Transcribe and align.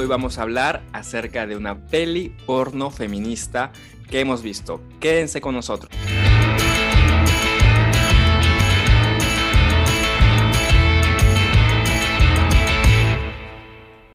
Hoy 0.00 0.06
vamos 0.06 0.38
a 0.38 0.42
hablar 0.42 0.84
acerca 0.92 1.44
de 1.48 1.56
una 1.56 1.88
peli 1.88 2.28
porno 2.46 2.88
feminista 2.88 3.72
que 4.08 4.20
hemos 4.20 4.44
visto. 4.44 4.80
Quédense 5.00 5.40
con 5.40 5.56
nosotros. 5.56 5.90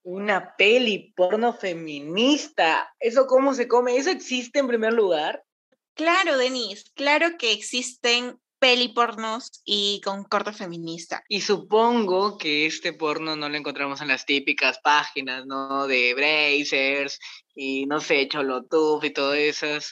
Una 0.03 0.55
peli 0.55 1.11
porno 1.17 1.51
feminista. 1.51 2.89
¿Eso 2.97 3.27
cómo 3.27 3.53
se 3.53 3.67
come? 3.67 3.97
¿Eso 3.97 4.09
existe 4.09 4.59
en 4.59 4.67
primer 4.69 4.93
lugar? 4.93 5.43
Claro, 5.95 6.37
Denise, 6.37 6.85
claro 6.95 7.37
que 7.37 7.51
existen 7.51 8.39
peli 8.63 8.87
pornos 8.87 9.61
y 9.65 9.99
con 10.05 10.23
corte 10.23 10.53
feminista. 10.53 11.21
Y 11.27 11.41
supongo 11.41 12.37
que 12.37 12.65
este 12.65 12.93
porno 12.93 13.35
no 13.35 13.49
lo 13.49 13.57
encontramos 13.57 13.99
en 13.99 14.07
las 14.07 14.25
típicas 14.25 14.79
páginas, 14.81 15.45
¿no? 15.45 15.85
De 15.85 16.13
Brazers 16.13 17.19
y 17.53 17.85
no 17.87 17.99
sé, 17.99 18.25
Cholotuf 18.29 19.03
y 19.03 19.09
todas 19.09 19.37
esas, 19.37 19.91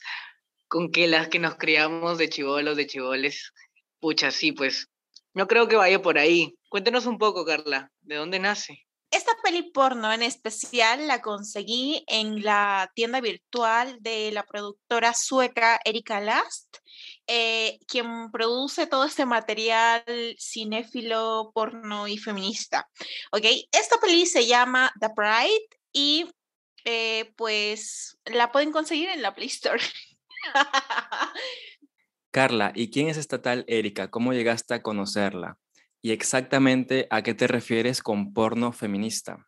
con 0.70 0.90
que 0.90 1.10
las 1.10 1.28
que 1.28 1.40
nos 1.40 1.56
criamos 1.56 2.18
de 2.18 2.30
chivolos, 2.30 2.78
de 2.78 2.88
chivoles. 2.88 3.52
Pucha, 4.00 4.32
sí, 4.32 4.54
pues. 4.54 4.88
No 5.34 5.48
creo 5.48 5.68
que 5.68 5.76
vaya 5.76 6.02
por 6.02 6.18
ahí. 6.18 6.56
Cuéntanos 6.70 7.06
un 7.08 7.18
poco, 7.18 7.44
Carla, 7.44 7.92
¿de 8.00 8.16
dónde 8.16 8.40
nace? 8.40 8.86
Esta 9.12 9.34
peli 9.44 9.64
porno 9.72 10.14
en 10.14 10.24
especial 10.24 11.06
la 11.06 11.22
conseguí 11.22 12.04
en 12.08 12.44
la 12.44 12.90
tienda 12.96 13.20
virtual 13.20 13.98
de 14.00 14.32
la 14.32 14.44
productora 14.44 15.14
sueca 15.14 15.82
Erika 15.84 16.22
Last, 16.22 16.78
eh, 17.28 17.78
quien 17.88 18.32
produce 18.32 18.88
todo 18.88 19.04
este 19.04 19.26
material 19.26 20.06
cinéfilo, 20.40 21.52
porno 21.54 22.08
y 22.08 22.18
feminista. 22.18 22.90
¿Ok? 23.34 23.44
Esta 23.72 23.98
peli 24.00 24.26
se 24.26 24.48
llama 24.48 24.94
The 25.02 25.10
Pride 25.14 25.68
y 25.92 26.32
eh, 26.86 27.34
pues 27.36 28.18
la 28.24 28.54
pueden 28.54 28.72
conseguir 28.72 29.10
en 29.10 29.22
la 29.22 29.36
Play 29.36 29.48
Store. 29.48 29.84
Carla, 32.32 32.72
¿y 32.76 32.90
quién 32.90 33.10
es 33.10 33.18
esta 33.18 33.42
tal 33.42 33.66
Erika? 33.68 34.10
¿Cómo 34.10 34.32
llegaste 34.32 34.74
a 34.74 34.82
conocerla? 34.82 35.58
¿Y 36.02 36.12
exactamente 36.12 37.08
a 37.10 37.22
qué 37.22 37.34
te 37.34 37.48
refieres 37.48 38.02
con 38.02 38.34
porno 38.34 38.72
feminista? 38.72 39.48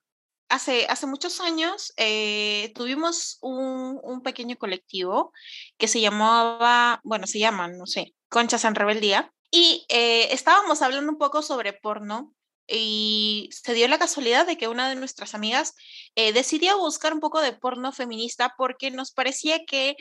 Hace, 0.50 0.86
hace 0.88 1.08
muchos 1.08 1.40
años 1.40 1.94
eh, 1.98 2.72
tuvimos 2.76 3.40
un, 3.42 4.00
un, 4.04 4.22
pequeño 4.22 4.56
colectivo 4.58 5.32
que 5.78 5.88
se 5.88 6.00
llamaba, 6.00 7.02
bueno, 7.04 7.26
se 7.26 7.40
llaman, 7.40 7.78
no 7.78 7.88
sé, 7.88 8.14
Conchas 8.30 8.64
en 8.66 8.76
Rebeldía, 8.76 9.34
y 9.56 9.86
eh, 9.90 10.34
estábamos 10.34 10.82
hablando 10.82 11.12
un 11.12 11.18
poco 11.20 11.44
sobre 11.44 11.74
porno 11.74 12.34
y 12.68 13.50
se 13.52 13.76
dio 13.76 13.88
la 13.88 14.00
casualidad 14.00 14.48
de 14.48 14.58
que 14.58 14.68
una 14.68 14.90
de 14.90 14.96
nuestras 14.96 15.36
amigas 15.36 15.76
eh, 16.16 16.34
decidió 16.34 16.80
buscar 16.80 17.14
un 17.14 17.20
poco 17.20 17.40
de 17.40 17.54
porno 17.54 17.92
feminista 17.92 18.56
porque 18.58 18.90
nos 18.90 19.12
parecía 19.12 19.64
que 19.66 19.96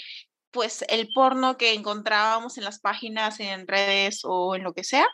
pues 0.52 0.86
el 0.88 1.08
porno 1.14 1.58
que 1.58 1.74
encontrábamos 1.74 2.56
en 2.56 2.64
las 2.64 2.78
páginas, 2.78 3.40
en 3.40 3.66
redes 3.66 4.20
o 4.24 4.54
en 4.54 4.62
lo 4.62 4.72
que 4.72 4.84
sea, 4.84 5.06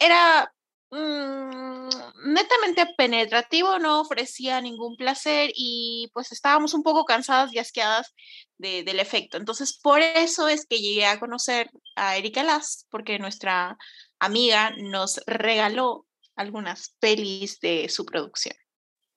era 0.00 0.52
Mm, 0.90 1.88
netamente 2.32 2.86
penetrativo, 2.96 3.78
no 3.78 4.00
ofrecía 4.00 4.60
ningún 4.60 4.96
placer 4.96 5.50
y 5.54 6.08
pues 6.12 6.30
estábamos 6.32 6.72
un 6.74 6.82
poco 6.82 7.04
cansadas 7.04 7.52
y 7.52 7.58
asqueadas 7.58 8.14
del 8.58 9.00
efecto. 9.00 9.36
Entonces, 9.36 9.78
por 9.82 10.00
eso 10.00 10.48
es 10.48 10.66
que 10.66 10.78
llegué 10.78 11.06
a 11.06 11.18
conocer 11.18 11.70
a 11.96 12.16
Erika 12.16 12.42
Lass, 12.44 12.86
porque 12.90 13.18
nuestra 13.18 13.76
amiga 14.18 14.72
nos 14.78 15.20
regaló 15.26 16.06
algunas 16.36 16.94
pelis 17.00 17.58
de 17.60 17.88
su 17.88 18.04
producción. 18.04 18.56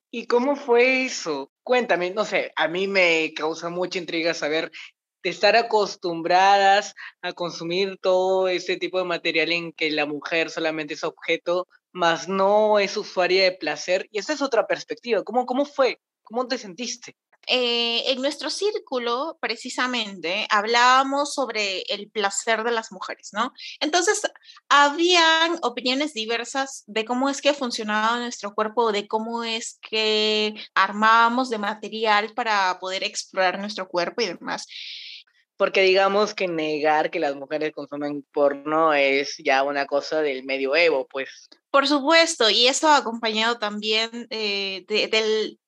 ¿Y 0.09 0.25
cómo 0.25 0.55
fue 0.55 1.05
eso? 1.05 1.51
Cuéntame, 1.63 2.11
no 2.11 2.25
sé, 2.25 2.51
a 2.55 2.67
mí 2.67 2.87
me 2.87 3.33
causa 3.35 3.69
mucha 3.69 3.99
intriga 3.99 4.33
saber 4.33 4.71
de 5.23 5.29
estar 5.29 5.55
acostumbradas 5.55 6.93
a 7.21 7.33
consumir 7.33 7.97
todo 8.01 8.47
ese 8.47 8.77
tipo 8.77 8.97
de 8.99 9.05
material 9.05 9.51
en 9.51 9.73
que 9.73 9.91
la 9.91 10.05
mujer 10.05 10.49
solamente 10.49 10.93
es 10.93 11.03
objeto, 11.03 11.67
más 11.91 12.27
no 12.27 12.79
es 12.79 12.95
usuaria 12.97 13.43
de 13.43 13.51
placer. 13.53 14.07
Y 14.11 14.19
esa 14.19 14.33
es 14.33 14.41
otra 14.41 14.67
perspectiva. 14.67 15.23
¿Cómo, 15.23 15.45
cómo 15.45 15.65
fue? 15.65 15.99
¿Cómo 16.23 16.47
te 16.47 16.57
sentiste? 16.57 17.15
Eh, 17.49 18.11
en 18.11 18.21
nuestro 18.21 18.49
círculo, 18.49 19.37
precisamente, 19.39 20.45
hablábamos 20.49 21.33
sobre 21.33 21.83
el 21.87 22.11
placer 22.11 22.65
de 22.65 22.71
las 22.71 22.91
mujeres, 22.91 23.29
¿no? 23.31 23.53
Entonces, 23.79 24.21
habían 24.67 25.57
opiniones 25.61 26.13
diversas 26.13 26.83
de 26.87 27.05
cómo 27.05 27.29
es 27.29 27.41
que 27.41 27.53
funcionaba 27.53 28.19
nuestro 28.19 28.53
cuerpo, 28.53 28.91
de 28.91 29.07
cómo 29.07 29.45
es 29.45 29.79
que 29.81 30.55
armábamos 30.75 31.49
de 31.49 31.57
material 31.57 32.33
para 32.33 32.77
poder 32.81 33.05
explorar 33.05 33.59
nuestro 33.59 33.87
cuerpo 33.87 34.21
y 34.21 34.25
demás 34.25 34.67
porque 35.57 35.81
digamos 35.81 36.33
que 36.33 36.47
negar 36.47 37.09
que 37.09 37.19
las 37.19 37.35
mujeres 37.35 37.73
consumen 37.73 38.25
porno 38.31 38.93
es 38.93 39.35
ya 39.43 39.63
una 39.63 39.87
cosa 39.87 40.21
del 40.21 40.43
medioevo, 40.43 41.07
pues. 41.07 41.49
Por 41.71 41.87
supuesto, 41.87 42.49
y 42.49 42.67
eso 42.67 42.87
acompañado 42.89 43.57
también 43.57 44.27
eh, 44.29 44.85
del, 44.87 45.59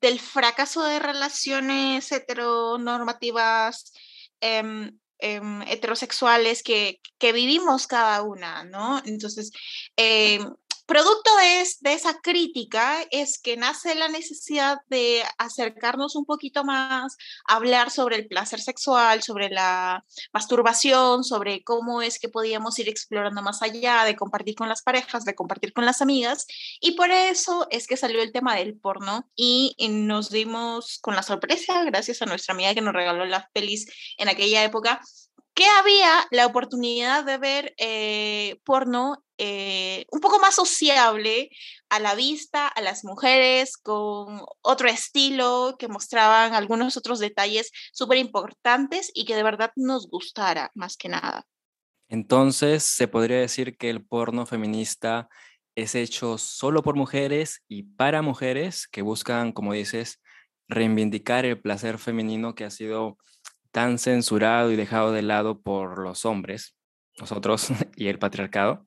del, 0.00 0.20
fracaso 0.20 0.82
de 0.84 0.98
relaciones 0.98 2.10
heteronormativas 2.10 3.92
em, 4.40 4.98
em, 5.18 5.62
heterosexuales 5.62 6.62
que, 6.62 7.00
que, 7.18 7.32
vivimos 7.32 7.86
cada 7.86 8.22
una, 8.22 8.64
¿no? 8.64 9.00
Entonces, 9.04 9.52
em, 9.96 10.50
Producto 10.86 11.30
de, 11.36 11.92
esa 11.92 12.20
crítica 12.20 13.02
es 13.10 13.40
que 13.40 13.56
nace 13.56 13.96
la 13.96 14.06
necesidad 14.06 14.78
de 14.86 15.24
acercarnos 15.36 16.14
un 16.14 16.24
poquito 16.24 16.62
más, 16.62 17.16
hablar 17.44 17.90
sobre 17.90 18.14
el 18.14 18.28
placer 18.28 18.60
sexual, 18.60 19.20
sobre 19.20 19.50
la 19.50 20.04
masturbación, 20.32 21.24
sobre 21.24 21.64
cómo 21.64 22.02
es 22.02 22.20
que 22.20 22.28
podíamos 22.28 22.78
ir 22.78 22.88
explorando 22.88 23.42
más 23.42 23.62
allá, 23.62 24.04
de 24.04 24.14
compartir 24.14 24.54
con 24.54 24.68
las 24.68 24.82
parejas, 24.82 25.24
de 25.24 25.34
compartir 25.34 25.72
con 25.72 25.84
las 25.84 26.02
amigas. 26.02 26.46
Y 26.80 26.92
por 26.92 27.10
eso 27.10 27.66
es 27.70 27.88
que 27.88 27.96
salió 27.96 28.22
el 28.22 28.30
tema 28.30 28.54
del 28.54 28.78
porno 28.78 29.28
y 29.34 29.74
nos 29.90 30.30
dimos 30.30 31.00
con 31.02 31.16
la 31.16 31.24
sorpresa, 31.24 31.82
gracias 31.82 32.22
a 32.22 32.26
nuestra 32.26 32.54
amiga 32.54 32.74
que 32.74 32.80
nos 32.80 32.94
regaló 32.94 33.24
las 33.24 33.50
pelis 33.52 33.86
en 34.18 34.28
aquella 34.28 34.62
época, 34.62 35.00
que 35.52 35.66
había 35.80 36.28
la 36.30 36.46
oportunidad 36.46 37.24
de 37.24 37.38
ver 37.38 37.74
eh, 37.78 38.60
porno 38.64 39.25
eh, 39.38 40.06
un 40.10 40.20
poco 40.20 40.38
más 40.38 40.54
sociable 40.54 41.50
a 41.88 42.00
la 42.00 42.14
vista, 42.14 42.68
a 42.68 42.80
las 42.80 43.04
mujeres, 43.04 43.76
con 43.76 44.42
otro 44.62 44.88
estilo, 44.88 45.76
que 45.78 45.88
mostraban 45.88 46.54
algunos 46.54 46.96
otros 46.96 47.18
detalles 47.18 47.70
súper 47.92 48.18
importantes 48.18 49.10
y 49.14 49.24
que 49.24 49.36
de 49.36 49.42
verdad 49.42 49.72
nos 49.76 50.08
gustara 50.08 50.70
más 50.74 50.96
que 50.96 51.08
nada. 51.08 51.44
Entonces, 52.08 52.84
se 52.84 53.08
podría 53.08 53.38
decir 53.38 53.76
que 53.76 53.90
el 53.90 54.04
porno 54.04 54.46
feminista 54.46 55.28
es 55.74 55.94
hecho 55.94 56.38
solo 56.38 56.82
por 56.82 56.96
mujeres 56.96 57.62
y 57.68 57.82
para 57.82 58.22
mujeres 58.22 58.88
que 58.88 59.02
buscan, 59.02 59.52
como 59.52 59.72
dices, 59.72 60.22
reivindicar 60.68 61.44
el 61.44 61.60
placer 61.60 61.98
femenino 61.98 62.54
que 62.54 62.64
ha 62.64 62.70
sido 62.70 63.18
tan 63.70 63.98
censurado 63.98 64.72
y 64.72 64.76
dejado 64.76 65.12
de 65.12 65.22
lado 65.22 65.60
por 65.60 65.98
los 65.98 66.24
hombres, 66.24 66.74
nosotros 67.18 67.68
y 67.96 68.08
el 68.08 68.18
patriarcado? 68.18 68.86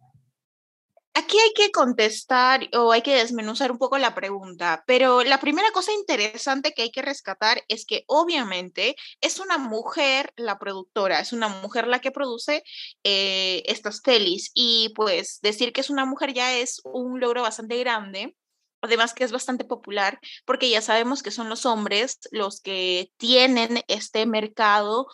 Aquí 1.15 1.37
hay 1.39 1.53
que 1.53 1.71
contestar 1.71 2.69
o 2.73 2.91
hay 2.91 3.01
que 3.01 3.15
desmenuzar 3.15 3.71
un 3.71 3.77
poco 3.77 3.97
la 3.97 4.15
pregunta, 4.15 4.83
pero 4.85 5.23
la 5.23 5.39
primera 5.39 5.71
cosa 5.71 5.91
interesante 5.91 6.73
que 6.73 6.83
hay 6.83 6.91
que 6.91 7.01
rescatar 7.01 7.63
es 7.67 7.85
que 7.85 8.03
obviamente 8.07 8.95
es 9.19 9.39
una 9.39 9.57
mujer 9.57 10.31
la 10.37 10.59
productora, 10.59 11.19
es 11.19 11.33
una 11.33 11.47
mujer 11.47 11.87
la 11.87 11.99
que 11.99 12.11
produce 12.11 12.63
eh, 13.03 13.63
estas 13.65 14.01
pelis 14.01 14.51
y 14.53 14.93
pues 14.95 15.39
decir 15.41 15.73
que 15.73 15.81
es 15.81 15.89
una 15.89 16.05
mujer 16.05 16.33
ya 16.33 16.55
es 16.57 16.79
un 16.85 17.19
logro 17.19 17.41
bastante 17.41 17.77
grande 17.79 18.35
además 18.81 19.13
que 19.13 19.23
es 19.23 19.31
bastante 19.31 19.65
popular, 19.65 20.19
porque 20.45 20.69
ya 20.69 20.81
sabemos 20.81 21.23
que 21.23 21.31
son 21.31 21.49
los 21.49 21.65
hombres 21.65 22.19
los 22.31 22.61
que 22.61 23.11
tienen 23.17 23.81
este 23.87 24.25
mercado. 24.25 25.07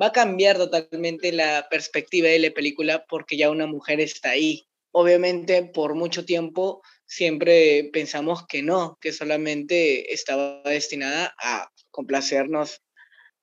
Va 0.00 0.06
a 0.06 0.12
cambiar 0.12 0.56
totalmente 0.56 1.32
la 1.32 1.68
perspectiva 1.70 2.28
de 2.28 2.38
la 2.38 2.50
película 2.50 3.04
porque 3.08 3.36
ya 3.36 3.50
una 3.50 3.66
mujer 3.66 4.00
está 4.00 4.30
ahí. 4.30 4.66
Obviamente, 4.96 5.64
por 5.64 5.96
mucho 5.96 6.24
tiempo 6.24 6.80
siempre 7.04 7.90
pensamos 7.92 8.46
que 8.46 8.62
no, 8.62 8.96
que 9.00 9.12
solamente 9.12 10.14
estaba 10.14 10.62
destinada 10.62 11.34
a 11.42 11.68
complacernos 11.90 12.80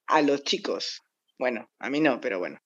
a 0.08 0.22
los 0.22 0.44
chicos. 0.44 1.02
Bueno, 1.38 1.70
a 1.78 1.90
mí 1.90 2.00
no, 2.00 2.22
pero 2.22 2.40
bueno. 2.40 2.58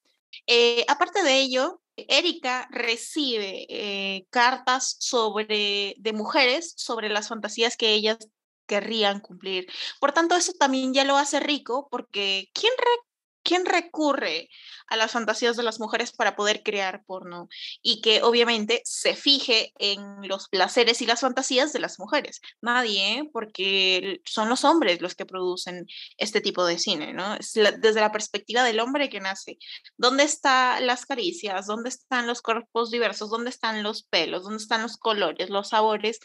Eh, 0.46 0.86
aparte 0.88 1.24
de 1.24 1.40
ello, 1.40 1.82
Erika 1.96 2.68
recibe 2.70 3.66
eh, 3.70 4.28
cartas 4.30 4.98
sobre, 5.00 5.96
de 5.98 6.14
mujeres 6.14 6.74
sobre 6.78 7.10
las 7.10 7.30
fantasías 7.30 7.78
que 7.78 7.92
ellas 7.92 8.20
querrían 8.68 9.20
cumplir. 9.20 9.66
Por 10.00 10.12
tanto, 10.12 10.36
eso 10.36 10.54
también 10.54 10.94
ya 10.94 11.06
lo 11.06 11.18
hace 11.18 11.40
rico 11.40 11.88
porque 11.90 12.50
¿quién, 12.54 12.74
¿quién 13.46 13.66
recurre 13.66 14.50
a 14.88 14.98
las 14.98 15.12
fantasías 15.12 15.56
de 15.56 15.64
las 15.64 15.80
mujeres 15.80 16.12
para 16.12 16.36
poder 16.36 16.64
crear 16.64 17.06
porno? 17.06 17.48
Y 17.82 18.02
que 18.02 18.24
obviamente 18.24 18.82
se 18.84 19.16
fije 19.16 19.72
en 19.80 20.28
los 20.28 20.50
placeres 20.50 21.02
y 21.02 21.06
las 21.06 21.22
fantasías 21.22 21.72
de 21.72 21.80
las 21.80 22.00
mujeres. 22.00 22.42
Nadie, 22.62 23.30
porque 23.32 24.22
son 24.26 24.50
los 24.50 24.66
hombres 24.66 25.02
los 25.02 25.16
que 25.16 25.26
producen 25.26 25.86
este 26.18 26.42
tipo 26.42 26.66
de 26.66 26.80
cine, 26.80 27.14
¿no? 27.14 27.36
Es 27.36 27.54
desde 27.54 28.02
la 28.02 28.12
perspectiva 28.12 28.64
del 28.64 28.80
hombre 28.80 29.10
que 29.10 29.22
nace. 29.22 29.58
¿Dónde 29.96 30.24
están 30.24 30.86
las 30.86 31.06
caricias? 31.06 31.68
¿Dónde 31.68 31.90
están 31.90 32.28
los 32.28 32.42
cuerpos 32.42 32.92
diversos? 32.92 33.30
¿Dónde 33.30 33.52
están 33.52 33.84
los 33.84 34.04
pelos? 34.04 34.44
¿Dónde 34.44 34.62
están 34.62 34.82
los 34.82 34.98
colores, 34.98 35.50
los 35.50 35.70
sabores? 35.70 36.20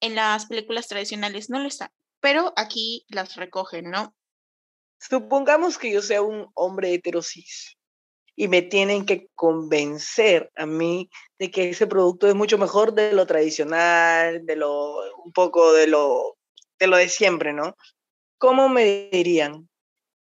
En 0.00 0.14
las 0.14 0.46
películas 0.46 0.88
tradicionales 0.88 1.48
no 1.48 1.58
lo 1.58 1.68
están, 1.68 1.90
pero 2.20 2.52
aquí 2.56 3.06
las 3.08 3.36
recogen, 3.36 3.90
¿no? 3.90 4.14
Supongamos 4.98 5.78
que 5.78 5.90
yo 5.90 6.02
sea 6.02 6.22
un 6.22 6.48
hombre 6.54 6.92
heterosis 6.92 7.76
y 8.34 8.48
me 8.48 8.62
tienen 8.62 9.06
que 9.06 9.28
convencer 9.34 10.50
a 10.56 10.66
mí 10.66 11.10
de 11.38 11.50
que 11.50 11.70
ese 11.70 11.86
producto 11.86 12.28
es 12.28 12.34
mucho 12.34 12.58
mejor 12.58 12.92
de 12.92 13.12
lo 13.12 13.26
tradicional, 13.26 14.44
de 14.44 14.56
lo 14.56 14.98
un 15.24 15.32
poco 15.32 15.72
de 15.72 15.86
lo 15.86 16.36
de 16.78 16.86
lo 16.86 16.98
de 16.98 17.08
siempre, 17.08 17.52
¿no? 17.52 17.76
¿Cómo 18.38 18.68
me 18.68 19.08
dirían 19.10 19.68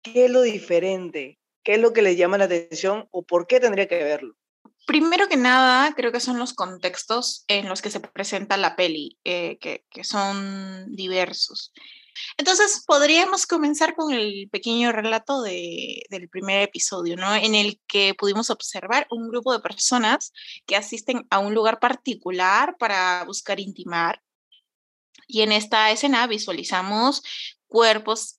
qué 0.02 0.24
es 0.26 0.30
lo 0.30 0.42
diferente? 0.42 1.38
¿Qué 1.62 1.74
es 1.74 1.80
lo 1.80 1.92
que 1.92 2.00
les 2.00 2.16
llama 2.16 2.38
la 2.38 2.44
atención 2.44 3.06
o 3.10 3.22
por 3.22 3.46
qué 3.46 3.60
tendría 3.60 3.86
que 3.86 4.02
verlo? 4.02 4.34
Primero 4.86 5.28
que 5.28 5.36
nada, 5.36 5.92
creo 5.94 6.12
que 6.12 6.20
son 6.20 6.38
los 6.38 6.54
contextos 6.54 7.44
en 7.46 7.68
los 7.68 7.82
que 7.82 7.90
se 7.90 8.00
presenta 8.00 8.56
la 8.56 8.74
peli, 8.74 9.18
eh, 9.24 9.58
que, 9.58 9.84
que 9.90 10.02
son 10.02 10.86
diversos. 10.96 11.74
Entonces, 12.36 12.84
podríamos 12.86 13.46
comenzar 13.46 13.94
con 13.94 14.12
el 14.12 14.48
pequeño 14.50 14.92
relato 14.92 15.42
de, 15.42 16.02
del 16.10 16.28
primer 16.28 16.62
episodio, 16.62 17.16
¿no? 17.16 17.34
En 17.34 17.54
el 17.54 17.80
que 17.86 18.14
pudimos 18.14 18.50
observar 18.50 19.06
un 19.10 19.28
grupo 19.28 19.52
de 19.52 19.60
personas 19.60 20.32
que 20.66 20.76
asisten 20.76 21.26
a 21.30 21.38
un 21.38 21.54
lugar 21.54 21.80
particular 21.80 22.76
para 22.78 23.24
buscar 23.24 23.60
intimar. 23.60 24.22
Y 25.26 25.42
en 25.42 25.52
esta 25.52 25.90
escena 25.90 26.26
visualizamos 26.26 27.22
cuerpos 27.66 28.38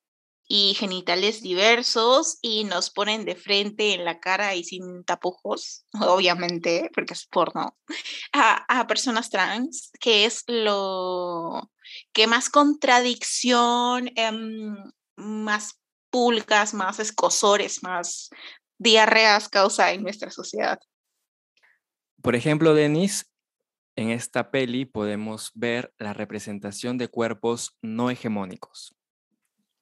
y 0.52 0.74
genitales 0.74 1.44
diversos 1.44 2.40
y 2.42 2.64
nos 2.64 2.90
ponen 2.90 3.24
de 3.24 3.36
frente 3.36 3.94
en 3.94 4.04
la 4.04 4.20
cara 4.20 4.56
y 4.56 4.64
sin 4.64 5.04
tapujos, 5.04 5.86
obviamente, 5.94 6.90
porque 6.94 7.14
es 7.14 7.28
porno, 7.28 7.78
a, 8.34 8.80
a 8.80 8.88
personas 8.88 9.30
trans, 9.30 9.92
que 10.00 10.26
es 10.26 10.44
lo 10.48 11.70
que 12.14 12.28
más 12.28 12.50
contradicción, 12.50 14.10
em, 14.16 14.76
más 15.16 15.80
pulgas, 16.10 16.74
más 16.74 17.00
escosores, 17.00 17.84
más 17.84 18.30
diarreas 18.78 19.50
causa 19.50 19.92
en 19.92 20.04
nuestra 20.04 20.32
sociedad. 20.32 20.80
Por 22.22 22.36
ejemplo, 22.36 22.74
Denis, 22.74 23.32
en 23.96 24.10
esta 24.10 24.52
peli 24.52 24.86
podemos 24.86 25.52
ver 25.56 25.94
la 25.98 26.14
representación 26.14 26.98
de 26.98 27.10
cuerpos 27.10 27.78
no 27.82 28.10
hegemónicos. 28.10 28.96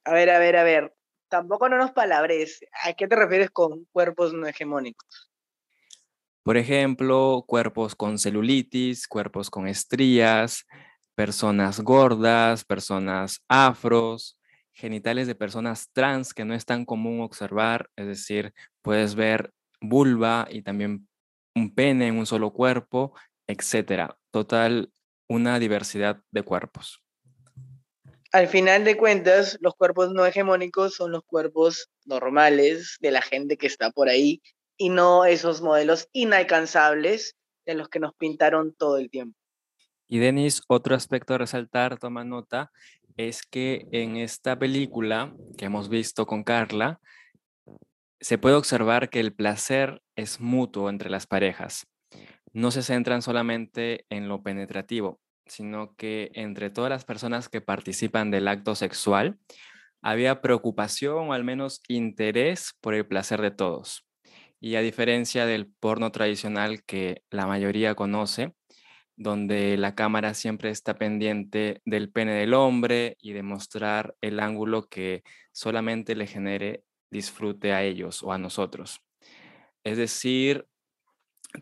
A 0.03 0.13
ver, 0.13 0.29
a 0.29 0.39
ver, 0.39 0.55
a 0.57 0.63
ver. 0.63 0.93
Tampoco 1.29 1.67
no 1.69 1.77
nos 1.77 1.91
palabres. 1.91 2.61
¿A 2.83 2.93
qué 2.93 3.07
te 3.07 3.15
refieres 3.15 3.51
con 3.51 3.85
cuerpos 3.91 4.33
no 4.33 4.47
hegemónicos? 4.47 5.29
Por 6.43 6.55
ejemplo, 6.55 7.43
cuerpos 7.45 7.93
con 7.93 8.17
celulitis, 8.17 9.07
cuerpos 9.07 9.49
con 9.49 9.67
estrías, 9.67 10.65
personas 11.17 11.79
gordas, 11.79 12.63
personas 12.63 13.43
afros, 13.47 14.37
genitales 14.71 15.25
de 15.25 15.33
personas 15.33 15.89
trans 15.91 16.31
que 16.31 16.45
no 16.45 16.53
es 16.53 16.63
tan 16.63 16.85
común 16.85 17.21
observar, 17.21 17.89
es 17.95 18.05
decir, 18.05 18.53
puedes 18.83 19.15
ver 19.15 19.51
vulva 19.81 20.47
y 20.51 20.61
también 20.61 21.07
un 21.55 21.73
pene 21.73 22.07
en 22.07 22.19
un 22.19 22.27
solo 22.27 22.53
cuerpo, 22.53 23.15
etcétera. 23.47 24.15
Total, 24.29 24.91
una 25.27 25.57
diversidad 25.57 26.21
de 26.29 26.43
cuerpos 26.43 27.01
al 28.31 28.47
final 28.47 28.83
de 28.83 28.97
cuentas, 28.97 29.57
los 29.61 29.73
cuerpos 29.73 30.11
no 30.11 30.23
hegemónicos 30.25 30.93
son 30.93 31.11
los 31.11 31.23
cuerpos 31.23 31.89
normales 32.05 32.97
de 32.99 33.09
la 33.09 33.21
gente 33.21 33.57
que 33.57 33.65
está 33.65 33.89
por 33.89 34.09
ahí 34.09 34.43
y 34.77 34.89
no 34.89 35.25
esos 35.25 35.61
modelos 35.61 36.07
inalcanzables 36.11 37.35
de 37.65 37.73
los 37.73 37.89
que 37.89 37.99
nos 37.99 38.13
pintaron 38.13 38.75
todo 38.75 38.97
el 38.97 39.09
tiempo. 39.09 39.39
Y 40.07 40.19
Denis, 40.19 40.61
otro 40.67 40.95
aspecto 40.95 41.33
a 41.33 41.37
resaltar, 41.37 41.97
toma 41.99 42.23
nota, 42.23 42.71
es 43.17 43.43
que 43.43 43.87
en 43.91 44.17
esta 44.17 44.57
película 44.57 45.33
que 45.57 45.65
hemos 45.65 45.89
visto 45.89 46.25
con 46.25 46.43
Carla, 46.43 46.99
se 48.19 48.37
puede 48.37 48.55
observar 48.55 49.09
que 49.09 49.19
el 49.19 49.33
placer 49.33 50.01
es 50.15 50.39
mutuo 50.39 50.89
entre 50.89 51.09
las 51.09 51.27
parejas. 51.27 51.87
No 52.53 52.71
se 52.71 52.81
centran 52.81 53.21
solamente 53.21 54.05
en 54.09 54.27
lo 54.27 54.41
penetrativo, 54.41 55.19
sino 55.45 55.95
que 55.95 56.31
entre 56.33 56.69
todas 56.69 56.89
las 56.89 57.05
personas 57.05 57.49
que 57.49 57.61
participan 57.61 58.31
del 58.31 58.47
acto 58.47 58.75
sexual 58.75 59.37
había 60.01 60.41
preocupación 60.41 61.29
o 61.29 61.33
al 61.33 61.43
menos 61.43 61.81
interés 61.87 62.73
por 62.81 62.93
el 62.93 63.05
placer 63.05 63.41
de 63.41 63.51
todos. 63.51 64.05
Y 64.59 64.75
a 64.75 64.81
diferencia 64.81 65.45
del 65.45 65.67
porno 65.67 66.11
tradicional 66.11 66.83
que 66.83 67.21
la 67.29 67.45
mayoría 67.45 67.93
conoce, 67.93 68.55
donde 69.17 69.77
la 69.77 69.95
cámara 69.95 70.33
siempre 70.33 70.69
está 70.69 70.95
pendiente 70.97 71.81
del 71.85 72.11
pene 72.11 72.33
del 72.33 72.53
hombre 72.53 73.17
y 73.19 73.33
de 73.33 73.43
mostrar 73.43 74.15
el 74.21 74.39
ángulo 74.39 74.87
que 74.87 75.23
solamente 75.51 76.15
le 76.15 76.27
genere 76.27 76.83
disfrute 77.09 77.73
a 77.73 77.83
ellos 77.83 78.23
o 78.23 78.31
a 78.31 78.37
nosotros. 78.37 79.01
Es 79.83 79.97
decir, 79.97 80.67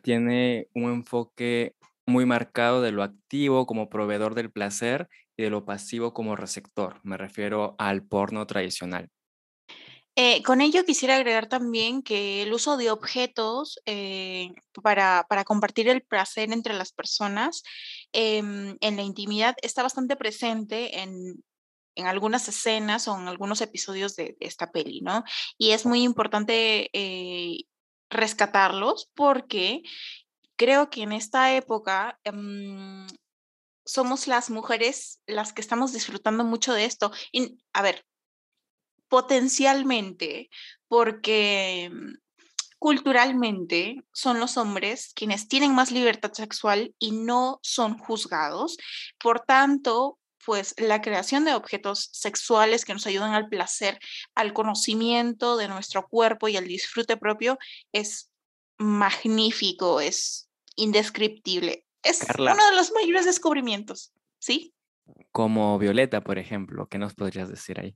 tiene 0.03 0.67
un 0.73 0.91
enfoque 0.91 1.75
muy 2.05 2.25
marcado 2.25 2.81
de 2.81 2.91
lo 2.91 3.03
activo 3.03 3.65
como 3.65 3.89
proveedor 3.89 4.35
del 4.35 4.51
placer 4.51 5.07
y 5.37 5.43
de 5.43 5.49
lo 5.49 5.65
pasivo 5.65 6.13
como 6.13 6.35
receptor. 6.35 6.99
Me 7.03 7.17
refiero 7.17 7.75
al 7.79 8.03
porno 8.03 8.45
tradicional. 8.47 9.09
Eh, 10.17 10.41
con 10.43 10.61
ello 10.61 10.85
quisiera 10.85 11.17
agregar 11.17 11.47
también 11.47 12.01
que 12.01 12.41
el 12.43 12.53
uso 12.53 12.77
de 12.77 12.89
objetos 12.89 13.79
eh, 13.85 14.53
para, 14.81 15.25
compartir 15.45 15.89
el 15.89 16.03
placer 16.03 16.53
entre 16.53 16.73
las 16.73 16.93
personas 16.93 17.63
em, 18.13 18.77
en 18.79 18.95
la 18.95 19.01
intimidad 19.01 19.55
está 19.61 19.83
bastante 19.83 20.15
presente 20.15 21.01
en, 21.01 21.43
algunas 21.97 22.47
escenas 22.49 23.07
o 23.07 23.17
en 23.17 23.27
algunos 23.27 23.61
episodios 23.61 24.15
de, 24.15 24.35
esta 24.41 24.71
peli, 24.71 25.01
¿no? 25.01 25.23
Y 25.57 25.71
es 25.71 25.85
muy 25.85 26.03
importante 26.03 26.89
eh, 26.93 27.63
rescatarlos 28.09 29.09
porque 29.15 29.81
creo 30.57 30.89
que 30.89 31.03
en 31.03 31.13
esta 31.13 31.55
época 31.55 32.19
em, 32.23 33.07
somos 33.85 34.27
las 34.27 34.49
mujeres 34.49 35.21
las 35.27 35.53
que 35.53 35.61
estamos 35.61 35.93
disfrutando 35.93 36.43
mucho 36.43 36.73
de 36.73 36.85
esto. 36.85 37.11
Y, 37.31 37.57
a 37.73 37.81
ver, 37.81 38.05
potencialmente, 39.15 40.49
porque 40.89 41.85
em, 41.85 42.17
culturalmente 42.79 44.03
son 44.11 44.41
los 44.41 44.57
hombres 44.57 45.13
quienes 45.15 45.47
tienen 45.47 45.73
más 45.73 45.89
libertad 45.89 46.33
sexual 46.33 46.93
y 46.99 47.11
no 47.11 47.61
son 47.63 47.97
juzgados. 47.97 48.75
Por 49.17 49.39
tanto, 49.39 50.19
pues 50.45 50.75
la 50.77 50.99
creación 51.01 51.45
de 51.45 51.53
objetos 51.53 52.09
sexuales 52.11 52.83
que 52.83 52.91
nos 52.91 53.07
ayudan 53.07 53.33
al 53.33 53.47
placer, 53.47 54.01
al 54.35 54.51
conocimiento 54.51 55.55
de 55.55 55.69
nuestro 55.69 56.09
cuerpo 56.09 56.49
y 56.49 56.57
al 56.57 56.67
disfrute 56.67 57.15
propio 57.15 57.57
es 57.93 58.29
magnífico, 58.77 60.01
es 60.01 60.49
indescriptible. 60.75 61.85
Es 62.03 62.19
uno 62.37 62.53
de 62.53 62.75
los 62.75 62.91
mayores 62.91 63.23
descubrimientos, 63.23 64.11
¿sí? 64.39 64.73
Como 65.31 65.79
Violeta, 65.79 66.19
por 66.19 66.37
ejemplo, 66.37 66.89
¿qué 66.89 66.97
nos 66.97 67.13
podrías 67.13 67.47
decir 67.47 67.79
ahí? 67.79 67.95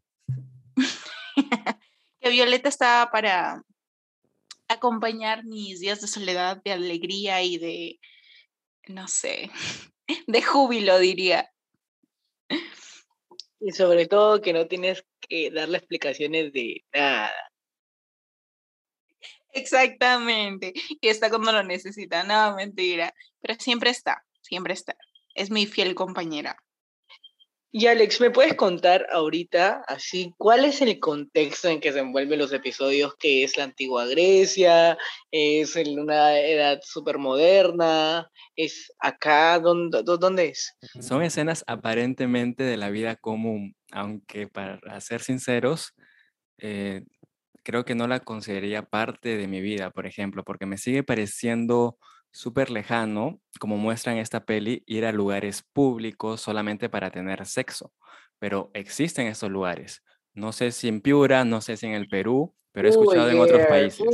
que 2.20 2.30
Violeta 2.30 2.70
estaba 2.70 3.12
para 3.12 3.64
acompañar 4.68 5.44
mis 5.46 5.80
días 5.80 6.02
de 6.02 6.08
soledad, 6.08 6.62
de 6.64 6.72
alegría 6.72 7.42
y 7.42 7.58
de, 7.58 8.00
no 8.88 9.08
sé, 9.08 9.50
de 10.28 10.42
júbilo, 10.42 11.00
diría. 11.00 11.52
Y 13.60 13.72
sobre 13.72 14.08
todo 14.08 14.42
que 14.42 14.54
no 14.54 14.68
tienes 14.68 15.06
que 15.28 15.52
darle 15.52 15.80
explicaciones 15.80 16.54
de 16.54 16.86
nada. 16.94 17.34
Exactamente. 19.52 20.74
Y 21.02 21.08
está 21.08 21.30
cuando 21.30 21.52
lo 21.52 21.64
necesita, 21.64 22.24
no, 22.24 22.56
mentira. 22.56 23.14
Pero 23.42 23.56
siempre 23.60 23.90
está, 23.90 24.24
siempre 24.42 24.74
está. 24.74 24.96
Es 25.34 25.50
mi 25.50 25.66
fiel 25.66 25.96
compañera. 25.96 26.58
Y 27.72 27.86
Alex, 27.86 28.20
¿me 28.20 28.32
puedes 28.32 28.56
contar 28.56 29.06
ahorita, 29.12 29.84
así, 29.88 30.34
cuál 30.38 30.66
es 30.66 30.82
el 30.82 31.00
contexto 31.00 31.68
en 31.68 31.80
que 31.80 31.94
se 31.94 32.00
envuelven 32.00 32.40
los 32.40 32.52
episodios? 32.52 33.16
¿Que 33.20 33.44
es 33.44 33.58
la 33.58 33.66
antigua 33.66 34.08
Grecia? 34.08 34.98
¿Es 35.30 35.76
en 35.76 36.00
una 36.00 36.40
edad 36.40 36.80
súper 36.84 37.20
moderna? 37.20 38.28
¿Es 38.56 38.92
acá? 38.98 39.60
¿Dónde, 39.60 40.02
¿Dónde 40.04 40.48
es? 40.48 40.76
Son 41.00 41.22
escenas 41.22 41.64
aparentemente 41.68 42.64
de 42.64 42.78
la 42.78 42.90
vida 42.90 43.16
común, 43.16 43.76
aunque 43.92 44.48
para 44.48 45.00
ser 45.00 45.22
sinceros, 45.22 45.94
eh, 46.58 47.04
creo 47.64 47.86
que 47.86 47.94
no 47.94 48.08
la 48.08 48.22
consideraría 48.22 48.82
parte 48.82 49.38
de 49.38 49.48
mi 49.48 49.62
vida, 49.62 49.92
por 49.92 50.08
ejemplo, 50.08 50.44
porque 50.44 50.66
me 50.66 50.80
sigue 50.80 51.04
pareciendo 51.04 52.00
súper 52.32 52.70
lejano, 52.70 53.42
como 53.60 53.78
muestra 53.78 54.14
en 54.14 54.20
esta 54.20 54.46
peli, 54.46 54.84
ir 54.86 55.06
a 55.06 55.12
lugares 55.12 55.64
públicos 55.74 56.42
solamente 56.42 56.90
para 56.90 57.12
tener 57.12 57.46
sexo. 57.46 57.94
Pero 58.40 58.72
existen 58.74 59.28
estos 59.28 59.50
lugares. 59.50 60.04
No 60.34 60.52
sé 60.52 60.72
si 60.72 60.88
en 60.88 61.02
Piura, 61.02 61.44
no 61.44 61.62
sé 61.62 61.78
si 61.78 61.88
en 61.88 61.94
el 61.94 62.08
Perú, 62.08 62.56
pero 62.72 62.88
he 62.88 62.92
escuchado 62.92 63.30
en 63.30 63.40
otros 63.40 63.66
países. 63.68 64.08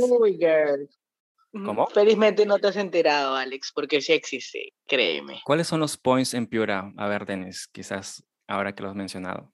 ¿Cómo? 1.52 1.86
Felizmente 1.86 2.44
no 2.44 2.58
te 2.58 2.68
has 2.68 2.76
enterado, 2.76 3.34
Alex, 3.34 3.72
porque 3.74 4.00
sí 4.00 4.12
existe, 4.12 4.74
créeme. 4.86 5.40
¿Cuáles 5.44 5.66
son 5.66 5.80
los 5.80 5.96
points 5.96 6.34
en 6.34 6.46
Piura? 6.46 6.92
A 6.96 7.08
ver, 7.08 7.24
Denis, 7.24 7.68
quizás 7.72 8.26
ahora 8.46 8.74
que 8.74 8.82
lo 8.82 8.90
has 8.90 8.94
mencionado. 8.94 9.52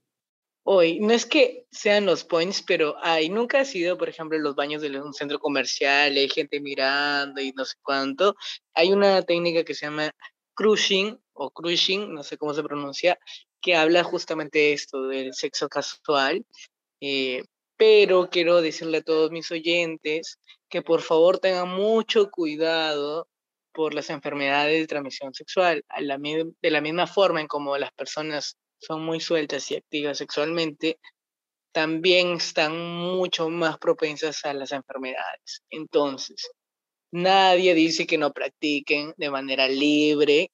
Hoy, 0.65 1.01
no 1.01 1.13
es 1.13 1.27
que 1.27 1.67
sean 1.73 2.07
los 2.07 2.23
points, 2.25 2.63
pero 2.63 2.95
hay, 3.03 3.29
nunca 3.29 3.61
ha 3.61 3.65
sido, 3.65 3.99
por 3.99 4.09
ejemplo, 4.09 4.39
los 4.39 4.55
baños 4.55 4.81
de 4.81 5.01
un 5.01 5.13
centro 5.13 5.41
comercial, 5.41 6.17
hay 6.17 6.29
gente 6.29 6.61
mirando 6.61 7.41
y 7.41 7.53
no 7.53 7.65
sé 7.65 7.75
cuánto. 7.83 8.37
Hay 8.75 8.93
una 8.93 9.23
técnica 9.23 9.65
que 9.65 9.75
se 9.75 9.87
llama 9.87 10.13
cruising 10.55 11.19
o 11.33 11.51
cruising, 11.51 12.15
no 12.15 12.23
sé 12.23 12.39
cómo 12.39 12.55
se 12.55 12.63
pronuncia, 12.63 13.19
que 13.61 13.75
habla 13.75 14.05
justamente 14.05 14.59
de 14.61 14.73
esto, 14.75 15.09
del 15.09 15.35
sexo 15.35 15.69
casual. 15.69 16.47
Eh, 17.01 17.43
pero 17.77 18.31
quiero 18.31 18.63
decirle 18.63 18.99
a 18.99 19.03
todos 19.03 19.33
mis 19.33 19.51
oyentes 19.51 20.39
que 20.69 20.83
por 20.83 21.01
favor 21.03 21.41
tengan 21.41 21.69
mucho 21.69 22.31
cuidado 22.31 23.29
por 23.73 23.95
las 23.95 24.11
enfermedades 24.11 24.81
de 24.81 24.87
transmisión 24.87 25.35
sexual. 25.35 25.85
de 25.99 26.71
la 26.71 26.81
misma 26.81 27.07
forma 27.09 27.41
en 27.41 27.49
como 27.49 27.77
las 27.79 27.91
personas 27.93 28.57
son 28.83 29.05
muy 29.05 29.21
sueltas 29.21 29.71
y 29.71 29.77
activas 29.77 30.19
sexualmente, 30.19 30.99
también 31.73 32.33
están 32.33 32.77
mucho 32.77 33.49
más 33.49 33.79
propensas 33.79 34.45
a 34.45 34.53
las 34.53 34.73
enfermedades. 34.73 35.63
Entonces, 35.71 36.51
nadie 37.11 37.75
dice 37.75 38.07
que 38.07 38.19
no 38.19 38.33
practiquen 38.33 39.15
de 39.17 39.31
manera 39.31 39.69
libre, 39.69 40.51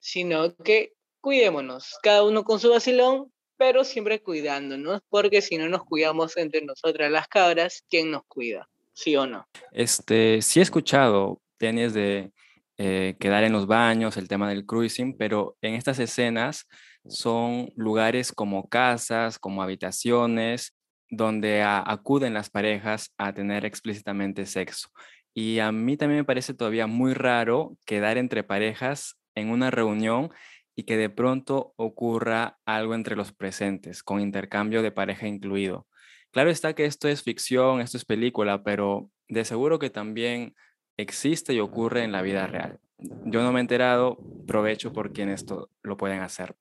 sino 0.00 0.54
que 0.56 0.92
cuidémonos, 1.20 1.96
cada 2.02 2.24
uno 2.24 2.44
con 2.44 2.58
su 2.58 2.70
vacilón, 2.70 3.32
pero 3.56 3.84
siempre 3.84 4.20
cuidándonos, 4.20 5.00
porque 5.08 5.42
si 5.42 5.56
no 5.56 5.68
nos 5.68 5.84
cuidamos 5.84 6.36
entre 6.36 6.62
nosotras 6.62 7.10
las 7.10 7.28
cabras, 7.28 7.84
¿quién 7.88 8.10
nos 8.10 8.22
cuida? 8.26 8.68
¿Sí 8.92 9.16
o 9.16 9.26
no? 9.26 9.46
Este, 9.72 10.42
sí 10.42 10.60
he 10.60 10.62
escuchado, 10.62 11.40
tenis 11.58 11.92
de 11.92 12.32
eh, 12.78 13.16
quedar 13.20 13.44
en 13.44 13.52
los 13.52 13.66
baños, 13.66 14.16
el 14.16 14.28
tema 14.28 14.48
del 14.48 14.64
cruising, 14.64 15.16
pero 15.16 15.56
en 15.60 15.74
estas 15.74 15.98
escenas 15.98 16.66
son 17.08 17.72
lugares 17.76 18.32
como 18.32 18.68
casas, 18.68 19.38
como 19.38 19.62
habitaciones, 19.62 20.76
donde 21.08 21.62
acuden 21.62 22.34
las 22.34 22.50
parejas 22.50 23.12
a 23.18 23.32
tener 23.32 23.64
explícitamente 23.64 24.46
sexo. 24.46 24.88
Y 25.34 25.58
a 25.58 25.72
mí 25.72 25.96
también 25.96 26.20
me 26.20 26.24
parece 26.24 26.54
todavía 26.54 26.86
muy 26.86 27.14
raro 27.14 27.76
quedar 27.84 28.18
entre 28.18 28.44
parejas 28.44 29.16
en 29.34 29.50
una 29.50 29.70
reunión 29.70 30.30
y 30.76 30.84
que 30.84 30.96
de 30.96 31.10
pronto 31.10 31.74
ocurra 31.76 32.58
algo 32.64 32.94
entre 32.94 33.16
los 33.16 33.32
presentes, 33.32 34.02
con 34.02 34.20
intercambio 34.20 34.82
de 34.82 34.92
pareja 34.92 35.26
incluido. 35.26 35.86
Claro 36.30 36.50
está 36.50 36.74
que 36.74 36.84
esto 36.84 37.08
es 37.08 37.22
ficción, 37.22 37.80
esto 37.80 37.96
es 37.96 38.04
película, 38.04 38.62
pero 38.62 39.10
de 39.28 39.44
seguro 39.44 39.78
que 39.78 39.90
también 39.90 40.54
existe 40.96 41.54
y 41.54 41.60
ocurre 41.60 42.04
en 42.04 42.12
la 42.12 42.22
vida 42.22 42.46
real. 42.46 42.78
Yo 42.98 43.42
no 43.42 43.52
me 43.52 43.58
he 43.58 43.62
enterado, 43.62 44.18
provecho 44.46 44.92
por 44.92 45.12
quienes 45.12 45.44
lo 45.82 45.96
pueden 45.96 46.20
hacer. 46.20 46.56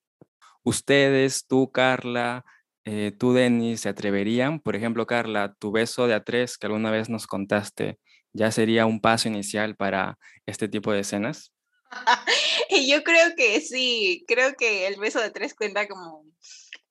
Ustedes, 0.64 1.46
tú, 1.48 1.72
Carla, 1.72 2.46
eh, 2.86 3.12
tú, 3.18 3.34
Denis, 3.34 3.82
¿se 3.82 3.90
atreverían? 3.90 4.60
Por 4.60 4.76
ejemplo, 4.76 5.06
Carla, 5.06 5.54
tu 5.60 5.72
beso 5.72 6.08
de 6.08 6.14
a 6.14 6.24
tres 6.24 6.58
que 6.58 6.68
alguna 6.68 6.92
vez 6.92 7.10
nos 7.10 7.28
contaste, 7.28 8.00
¿ya 8.34 8.52
sería 8.52 8.86
un 8.86 9.00
paso 9.02 9.28
inicial 9.28 9.76
para 9.76 10.18
este 10.46 10.68
tipo 10.68 10.92
de 10.92 11.02
escenas? 11.02 11.54
Yo 12.88 13.04
creo 13.04 13.36
que 13.36 13.62
sí, 13.62 14.26
creo 14.28 14.54
que 14.56 14.88
el 14.88 15.00
beso 15.00 15.20
de 15.20 15.32
tres 15.32 15.54
cuenta 15.54 15.88
como, 15.88 16.26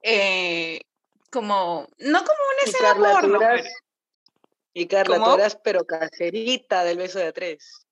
eh, 0.03 0.81
como, 1.31 1.87
no 1.99 2.19
como 2.19 2.39
una 2.55 2.65
escena 2.65 2.95
porno. 2.95 3.41
Y 4.73 4.87
Carla, 4.87 5.17
tú 5.19 5.35
eras 5.35 5.59
pero 5.63 5.85
caserita 5.85 6.85
del 6.85 6.99
beso 6.99 7.19
de 7.19 7.33
tres. 7.33 7.87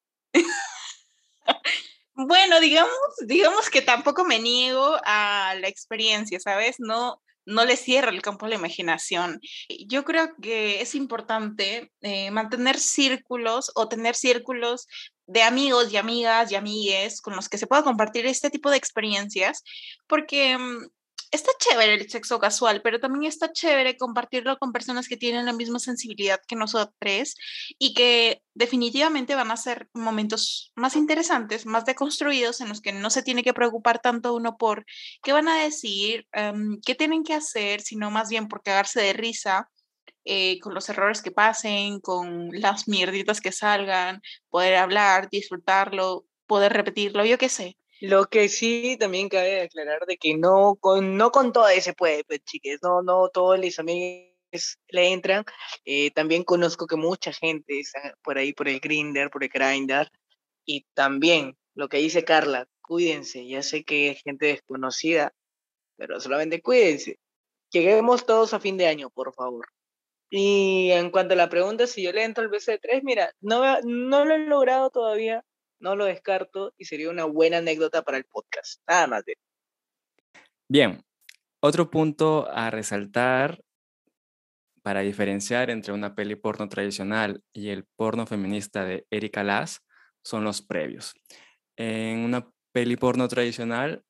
Bueno, 2.17 2.61
digamos, 2.61 2.91
digamos 3.27 3.69
que 3.69 3.83
tampoco 3.83 4.25
me 4.25 4.39
niego 4.39 4.97
a 5.05 5.55
la 5.61 5.69
experiencia, 5.69 6.41
¿sabes? 6.41 6.77
No, 6.79 7.21
no 7.45 7.65
le 7.67 7.77
cierro 7.77 8.11
el 8.11 8.23
campo 8.23 8.47
a 8.47 8.49
la 8.49 8.55
imaginación. 8.55 9.39
Yo 9.87 10.03
creo 10.05 10.31
que 10.41 10.81
es 10.81 10.95
importante 10.95 11.93
eh, 12.01 12.31
mantener 12.31 12.79
círculos 12.79 13.71
o 13.75 13.89
tener 13.89 14.15
círculos 14.15 14.87
de 15.27 15.43
amigos 15.43 15.93
y 15.93 15.99
amigas 15.99 16.51
y 16.51 16.55
amigues 16.55 17.21
con 17.21 17.37
los 17.37 17.51
que 17.51 17.59
se 17.59 17.67
pueda 17.67 17.83
compartir 17.85 18.25
este 18.27 18.49
tipo 18.49 18.71
de 18.71 18.79
experiencias, 18.79 19.63
porque 20.07 20.57
mm, 20.57 20.87
está 21.31 21.51
chévere 21.59 21.95
el 21.95 22.11
sexo 22.11 22.39
casual, 22.39 22.83
pero 22.83 23.01
también 23.01 23.25
está 23.25 23.53
chévere 23.53 23.97
compartirlo 23.97 24.59
con 24.59 24.73
personas 24.73 25.09
que 25.09 25.17
tienen 25.17 25.47
la 25.47 25.53
misma 25.53 25.79
sensibilidad 25.79 26.41
que 26.47 26.57
nosotros 26.57 27.37
y 27.79 27.95
que 27.95 28.43
definitivamente 28.55 29.35
van 29.35 29.51
a 29.51 29.57
ser 29.57 29.89
momentos 29.93 30.73
más 30.77 30.97
interesantes, 30.97 31.67
más 31.67 31.85
deconstruidos, 31.85 32.61
en 32.61 32.69
los 32.69 32.81
que 32.81 32.93
no 32.93 33.11
se 33.11 33.23
tiene 33.23 33.43
que 33.43 33.55
preocupar 33.55 34.01
tanto 34.01 34.35
uno 34.35 34.57
por 34.57 34.85
qué 35.23 35.33
van 35.33 35.49
a 35.49 35.63
decir, 35.63 36.27
em, 36.33 36.81
qué 36.85 36.95
tienen 36.95 37.25
que 37.25 37.35
hacer, 37.35 37.81
sino 37.81 38.11
más 38.11 38.29
bien 38.29 38.49
por 38.49 38.63
cagarse 38.63 39.01
de 39.01 39.13
risa. 39.13 39.71
Eh, 40.29 40.59
con 40.61 40.75
los 40.75 40.89
errores 40.89 41.23
que 41.23 41.31
pasen, 41.31 42.01
con 42.01 42.51
las 42.51 42.89
mierditas 42.89 43.41
que 43.41 43.53
salgan, 43.53 44.21
poder 44.51 44.75
hablar, 44.75 45.29
disfrutarlo, 45.31 46.27
poder 46.47 46.73
repetirlo, 46.73 47.25
yo 47.25 47.39
qué 47.39 47.49
sé. 47.49 47.79
Lo 48.01 48.27
que 48.27 48.49
sí 48.49 48.97
también 48.99 49.29
cabe 49.29 49.63
aclarar 49.63 50.07
de 50.07 50.19
que 50.19 50.37
no 50.37 50.77
con, 50.77 51.17
no 51.17 51.31
con 51.31 51.53
todo 51.53 51.69
se 51.81 51.95
puede, 51.95 52.25
pues, 52.25 52.41
chiques, 52.45 52.81
no, 52.83 53.03
no 53.03 53.29
todos 53.29 53.59
los 53.59 53.79
amigos 53.79 54.37
le 54.89 55.13
entran. 55.13 55.45
Eh, 55.85 56.11
también 56.13 56.45
conozco 56.45 56.87
que 56.87 56.97
mucha 56.97 57.33
gente 57.33 57.81
está 57.81 58.17
por 58.23 58.39
ahí, 58.39 58.53
por 58.53 58.69
el 58.69 58.81
Grinder, 58.81 59.31
por 59.31 59.45
el 59.45 59.51
Grindr, 59.51 60.11
y 60.65 60.87
también 60.95 61.57
lo 61.75 61.89
que 61.89 61.99
dice 61.99 62.25
Carla, 62.25 62.69
cuídense, 62.83 63.47
ya 63.47 63.63
sé 63.63 63.85
que 63.85 64.11
es 64.11 64.23
gente 64.23 64.47
desconocida, 64.47 65.35
pero 65.97 66.21
solamente 66.21 66.63
cuídense. 66.63 67.19
Lleguemos 67.71 68.27
todos 68.27 68.55
a 68.55 68.61
fin 68.61 68.77
de 68.77 68.87
año, 68.89 69.11
por 69.11 69.35
favor. 69.35 69.69
Y 70.31 70.91
en 70.93 71.11
cuanto 71.11 71.35
a 71.35 71.37
la 71.37 71.49
pregunta, 71.49 71.87
si 71.87 72.03
yo 72.03 72.13
le 72.13 72.25
entro 72.25 72.45
al 72.45 72.51
BC3, 72.51 73.03
mira, 73.03 73.33
no, 73.41 73.81
no 73.83 74.25
lo 74.25 74.35
he 74.35 74.39
logrado 74.39 74.91
todavía, 74.91 75.45
no 75.79 75.97
lo 75.97 76.05
descarto 76.05 76.73
y 76.77 76.85
sería 76.87 77.11
una 77.11 77.25
buena 77.25 77.59
anécdota 77.59 78.03
para 78.03 78.19
el 78.19 78.25
podcast. 78.25 78.81
Nada 78.89 79.07
más 79.07 79.25
de. 79.25 79.35
Bien, 80.69 81.05
otro 81.61 81.91
punto 81.91 82.49
a 82.51 82.71
resaltar 82.71 83.61
para 84.83 85.01
diferenciar 85.01 85.71
entre 85.71 85.93
una 85.93 86.15
peli 86.15 86.37
porno 86.37 86.69
tradicional 86.69 87.43
y 87.53 87.71
el 87.71 87.85
porno 87.97 88.27
feminista 88.27 88.85
de 88.85 89.07
Erika 89.11 89.43
Lass 89.43 89.83
son 90.23 90.45
los 90.45 90.63
previos. 90.63 91.13
En 91.77 92.19
una 92.19 92.49
peli 92.73 92.97
porno 92.97 93.27
tradicional 93.27 94.05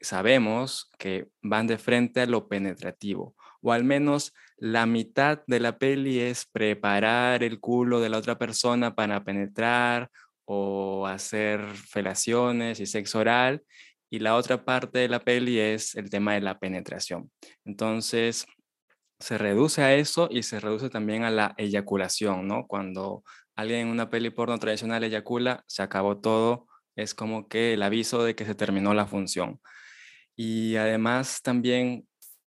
sabemos 0.00 0.90
que 0.98 1.28
van 1.42 1.66
de 1.66 1.78
frente 1.78 2.20
a 2.20 2.26
lo 2.26 2.48
penetrativo, 2.48 3.34
o 3.60 3.72
al 3.72 3.84
menos 3.84 4.32
la 4.56 4.86
mitad 4.86 5.42
de 5.46 5.60
la 5.60 5.78
peli 5.78 6.20
es 6.20 6.46
preparar 6.46 7.42
el 7.42 7.60
culo 7.60 8.00
de 8.00 8.08
la 8.08 8.18
otra 8.18 8.38
persona 8.38 8.94
para 8.94 9.24
penetrar 9.24 10.10
o 10.44 11.06
hacer 11.06 11.64
felaciones 11.74 12.80
y 12.80 12.86
sexo 12.86 13.20
oral. 13.20 13.62
Y 14.10 14.20
la 14.20 14.36
otra 14.36 14.64
parte 14.64 15.00
de 15.00 15.08
la 15.08 15.20
peli 15.20 15.58
es 15.58 15.94
el 15.96 16.10
tema 16.10 16.34
de 16.34 16.40
la 16.40 16.58
penetración. 16.58 17.30
Entonces, 17.64 18.46
se 19.18 19.38
reduce 19.38 19.82
a 19.82 19.94
eso 19.94 20.28
y 20.30 20.42
se 20.42 20.60
reduce 20.60 20.90
también 20.90 21.24
a 21.24 21.30
la 21.30 21.54
eyaculación, 21.56 22.46
¿no? 22.46 22.66
Cuando 22.66 23.24
alguien 23.56 23.80
en 23.80 23.88
una 23.88 24.10
peli 24.10 24.30
porno 24.30 24.58
tradicional 24.58 25.04
eyacula, 25.04 25.64
se 25.66 25.82
acabó 25.82 26.18
todo, 26.18 26.66
es 26.96 27.14
como 27.14 27.48
que 27.48 27.74
el 27.74 27.82
aviso 27.82 28.24
de 28.24 28.34
que 28.34 28.44
se 28.44 28.54
terminó 28.54 28.94
la 28.94 29.06
función. 29.06 29.60
Y 30.36 30.76
además 30.76 31.42
también 31.42 32.06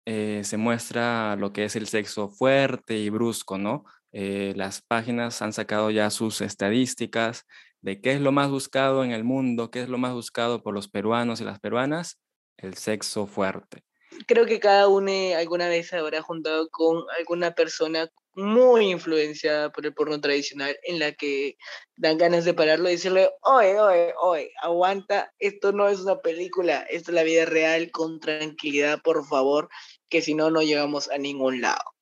eh, 0.05 0.41
se 0.43 0.57
muestra 0.57 1.35
lo 1.35 1.51
que 1.53 1.65
es 1.65 1.75
el 1.75 1.87
sexo 1.87 2.29
fuerte 2.29 2.97
y 2.97 3.09
brusco, 3.09 3.57
¿no? 3.57 3.85
Eh, 4.11 4.53
las 4.55 4.81
páginas 4.81 5.41
han 5.41 5.51
sacado 5.51 5.91
ya 5.91 6.09
sus 6.09 6.41
estadísticas 6.41 7.45
de 7.85 8.01
qué 8.01 8.13
es 8.13 8.19
lo 8.19 8.31
más 8.31 8.49
buscado 8.49 9.03
en 9.03 9.11
el 9.11 9.23
mundo, 9.23 9.69
qué 9.69 9.83
es 9.83 9.89
lo 9.89 9.99
más 9.99 10.11
buscado 10.13 10.63
por 10.63 10.73
los 10.73 10.87
peruanos 10.87 11.39
y 11.39 11.43
las 11.43 11.59
peruanas, 11.59 12.19
el 12.57 12.73
sexo 12.73 13.27
fuerte. 13.27 13.83
Creo 14.25 14.47
que 14.47 14.59
cada 14.59 14.87
uno 14.87 15.11
alguna 15.37 15.67
vez 15.67 15.93
habrá 15.93 16.23
juntado 16.23 16.67
con 16.71 17.03
alguna 17.19 17.51
persona 17.51 18.09
muy 18.33 18.89
influenciada 18.89 19.71
por 19.71 19.85
el 19.85 19.93
porno 19.93 20.19
tradicional 20.19 20.75
en 20.83 20.97
la 20.97 21.11
que 21.11 21.57
dan 21.95 22.17
ganas 22.17 22.43
de 22.43 22.55
pararlo 22.55 22.89
y 22.89 22.93
decirle, 22.93 23.29
oye, 23.41 23.79
oye, 23.79 24.13
oye, 24.19 24.51
aguanta, 24.63 25.31
esto 25.37 25.71
no 25.71 25.87
es 25.87 25.99
una 25.99 26.17
película, 26.21 26.87
esto 26.89 27.11
es 27.11 27.15
la 27.15 27.23
vida 27.23 27.45
real, 27.45 27.91
con 27.91 28.19
tranquilidad, 28.19 28.99
por 29.03 29.27
favor, 29.27 29.69
que 30.09 30.23
si 30.23 30.33
no, 30.33 30.49
no 30.49 30.63
llegamos 30.63 31.07
a 31.11 31.19
ningún 31.19 31.61
lado. 31.61 31.94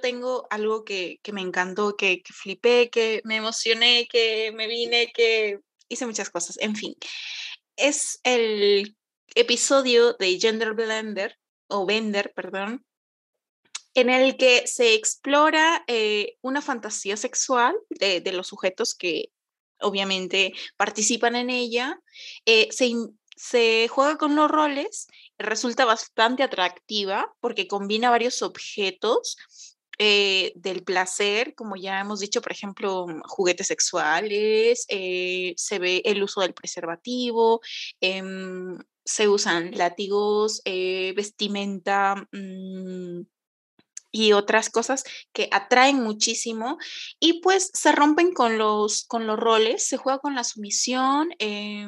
Tengo 0.00 0.46
algo 0.50 0.84
que, 0.84 1.20
que 1.22 1.32
me 1.32 1.40
encantó, 1.40 1.96
que, 1.96 2.22
que 2.22 2.32
flipé, 2.32 2.90
que 2.90 3.20
me 3.24 3.36
emocioné, 3.36 4.06
que 4.10 4.52
me 4.52 4.66
vine, 4.66 5.12
que 5.12 5.60
hice 5.88 6.06
muchas 6.06 6.30
cosas. 6.30 6.58
En 6.60 6.76
fin, 6.76 6.94
es 7.76 8.20
el 8.24 8.96
episodio 9.34 10.14
de 10.14 10.38
Gender 10.38 10.74
Blender, 10.74 11.38
o 11.68 11.86
Bender, 11.86 12.32
perdón, 12.34 12.84
en 13.94 14.10
el 14.10 14.36
que 14.36 14.66
se 14.66 14.94
explora 14.94 15.84
eh, 15.86 16.36
una 16.42 16.62
fantasía 16.62 17.16
sexual 17.16 17.74
de, 17.88 18.20
de, 18.20 18.32
los 18.32 18.48
sujetos 18.48 18.94
que 18.94 19.30
obviamente 19.80 20.52
participan 20.76 21.36
en 21.36 21.50
ella. 21.50 22.00
Eh, 22.44 22.68
se, 22.70 22.92
se 23.36 23.88
juega 23.88 24.16
con 24.16 24.36
los 24.36 24.50
roles, 24.50 25.06
resulta 25.38 25.84
bastante 25.84 26.42
atractiva 26.42 27.34
porque 27.40 27.66
combina 27.66 28.10
varios 28.10 28.42
objetos 28.42 29.36
eh, 30.02 30.52
del 30.56 30.82
placer, 30.82 31.54
como 31.54 31.76
ya 31.76 32.00
hemos 32.00 32.20
dicho, 32.20 32.40
por 32.40 32.52
ejemplo, 32.52 33.06
mm, 33.06 33.20
juguetes 33.28 33.66
sexuales, 33.66 34.86
eh, 34.88 35.52
se 35.56 35.78
ve 35.78 36.00
el 36.06 36.22
uso 36.22 36.40
del 36.40 36.54
preservativo, 36.54 37.60
eh, 38.00 38.22
se 39.04 39.28
usan 39.28 39.72
látigos, 39.76 40.62
eh, 40.64 41.12
vestimenta. 41.16 42.14
Mmm, 42.32 43.22
y 44.12 44.32
otras 44.32 44.70
cosas 44.70 45.04
que 45.32 45.48
atraen 45.52 46.02
muchísimo 46.02 46.78
y 47.20 47.40
pues 47.42 47.70
se 47.74 47.92
rompen 47.92 48.32
con 48.32 48.58
los, 48.58 49.04
con 49.04 49.26
los 49.26 49.38
roles, 49.38 49.86
se 49.86 49.98
juega 49.98 50.18
con 50.18 50.34
la 50.34 50.42
sumisión, 50.42 51.30
eh, 51.38 51.86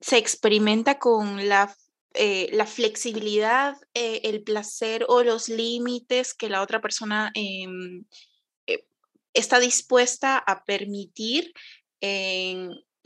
se 0.00 0.16
experimenta 0.16 0.98
con 0.98 1.48
la 1.48 1.74
eh, 2.14 2.48
la 2.52 2.66
flexibilidad, 2.66 3.76
eh, 3.94 4.20
el 4.24 4.42
placer 4.42 5.04
o 5.08 5.22
los 5.22 5.48
límites 5.48 6.34
que 6.34 6.50
la 6.50 6.62
otra 6.62 6.80
persona 6.80 7.32
eh, 7.34 7.66
está 9.34 9.60
dispuesta 9.60 10.38
a 10.38 10.64
permitir. 10.64 11.52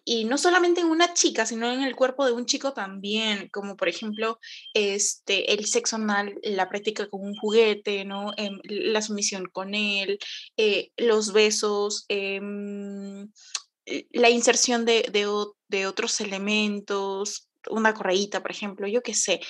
y 0.09 0.25
no 0.25 0.39
solamente 0.39 0.81
en 0.81 0.87
una 0.87 1.13
chica, 1.15 1.45
sino 1.47 1.73
en 1.73 1.83
el 1.83 1.97
cuerpo 1.97 2.25
de 2.25 2.33
un 2.33 2.47
chico 2.47 2.73
también, 2.73 3.49
como 3.51 3.77
por 3.77 3.89
ejemplo 3.89 4.39
este, 4.73 5.53
el 5.53 5.67
sexo 5.67 5.97
anal, 5.97 6.39
la 6.43 6.69
práctica 6.69 7.09
con 7.09 7.23
un 7.23 7.37
juguete, 7.37 8.05
¿no? 8.05 8.33
Em, 8.37 8.61
la 8.65 9.03
sumisión 9.03 9.47
con 9.47 9.75
él, 9.75 10.19
los 10.97 11.33
besos, 11.33 12.07
em, 12.09 13.31
la 14.13 14.31
inserción 14.31 14.85
de, 14.85 15.11
de 15.69 15.87
otros 15.87 16.21
elementos, 16.21 17.49
una 17.71 17.95
correíta, 17.95 18.43
por 18.43 18.51
ejemplo, 18.51 18.87
yo 18.87 19.03
qué 19.03 19.15
sé, 19.15 19.41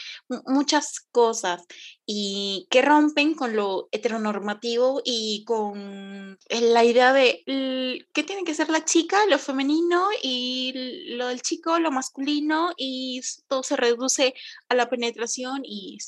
muchas 0.47 1.01
cosas 1.11 1.65
y 2.05 2.67
que 2.71 2.83
rompen 2.83 3.35
con 3.35 3.57
lo 3.57 3.89
heteronormativo 3.93 5.03
y 5.05 5.45
con 5.45 6.39
la 6.49 6.85
idea 6.85 7.13
de 7.13 7.43
qué 8.13 8.23
tiene 8.23 8.45
que 8.45 8.55
ser 8.55 8.69
la 8.69 8.85
chica, 8.85 9.27
lo 9.27 9.39
femenino 9.39 10.09
y 10.23 11.15
lo 11.17 11.29
del 11.29 11.43
chico, 11.43 11.79
lo 11.79 11.91
masculino 11.91 12.73
y 12.77 13.21
todo 13.49 13.63
se 13.63 13.77
reduce 13.77 14.35
a 14.69 14.75
la 14.75 14.89
penetración 14.89 15.63
y 15.65 15.99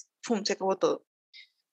se 0.45 0.53
acabó 0.53 0.77
todo. 0.77 1.05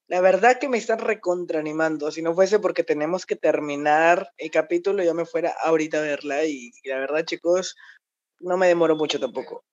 La 0.07 0.21
verdad 0.21 0.59
que 0.59 0.69
me 0.69 0.77
están 0.77 0.99
recontraanimando. 0.99 2.11
Si 2.11 2.21
no 2.21 2.35
fuese 2.35 2.59
porque 2.59 2.83
tenemos 2.83 3.25
que 3.25 3.35
terminar 3.35 4.31
el 4.37 4.51
capítulo, 4.51 5.03
yo 5.03 5.15
me 5.15 5.25
fuera 5.25 5.55
ahorita 5.63 5.97
a 5.97 6.01
verla. 6.01 6.45
Y 6.45 6.71
la 6.83 6.99
verdad, 6.99 7.25
chicos, 7.25 7.75
no 8.39 8.55
me 8.55 8.67
demoro 8.67 8.95
mucho 8.95 9.19
tampoco. 9.19 9.65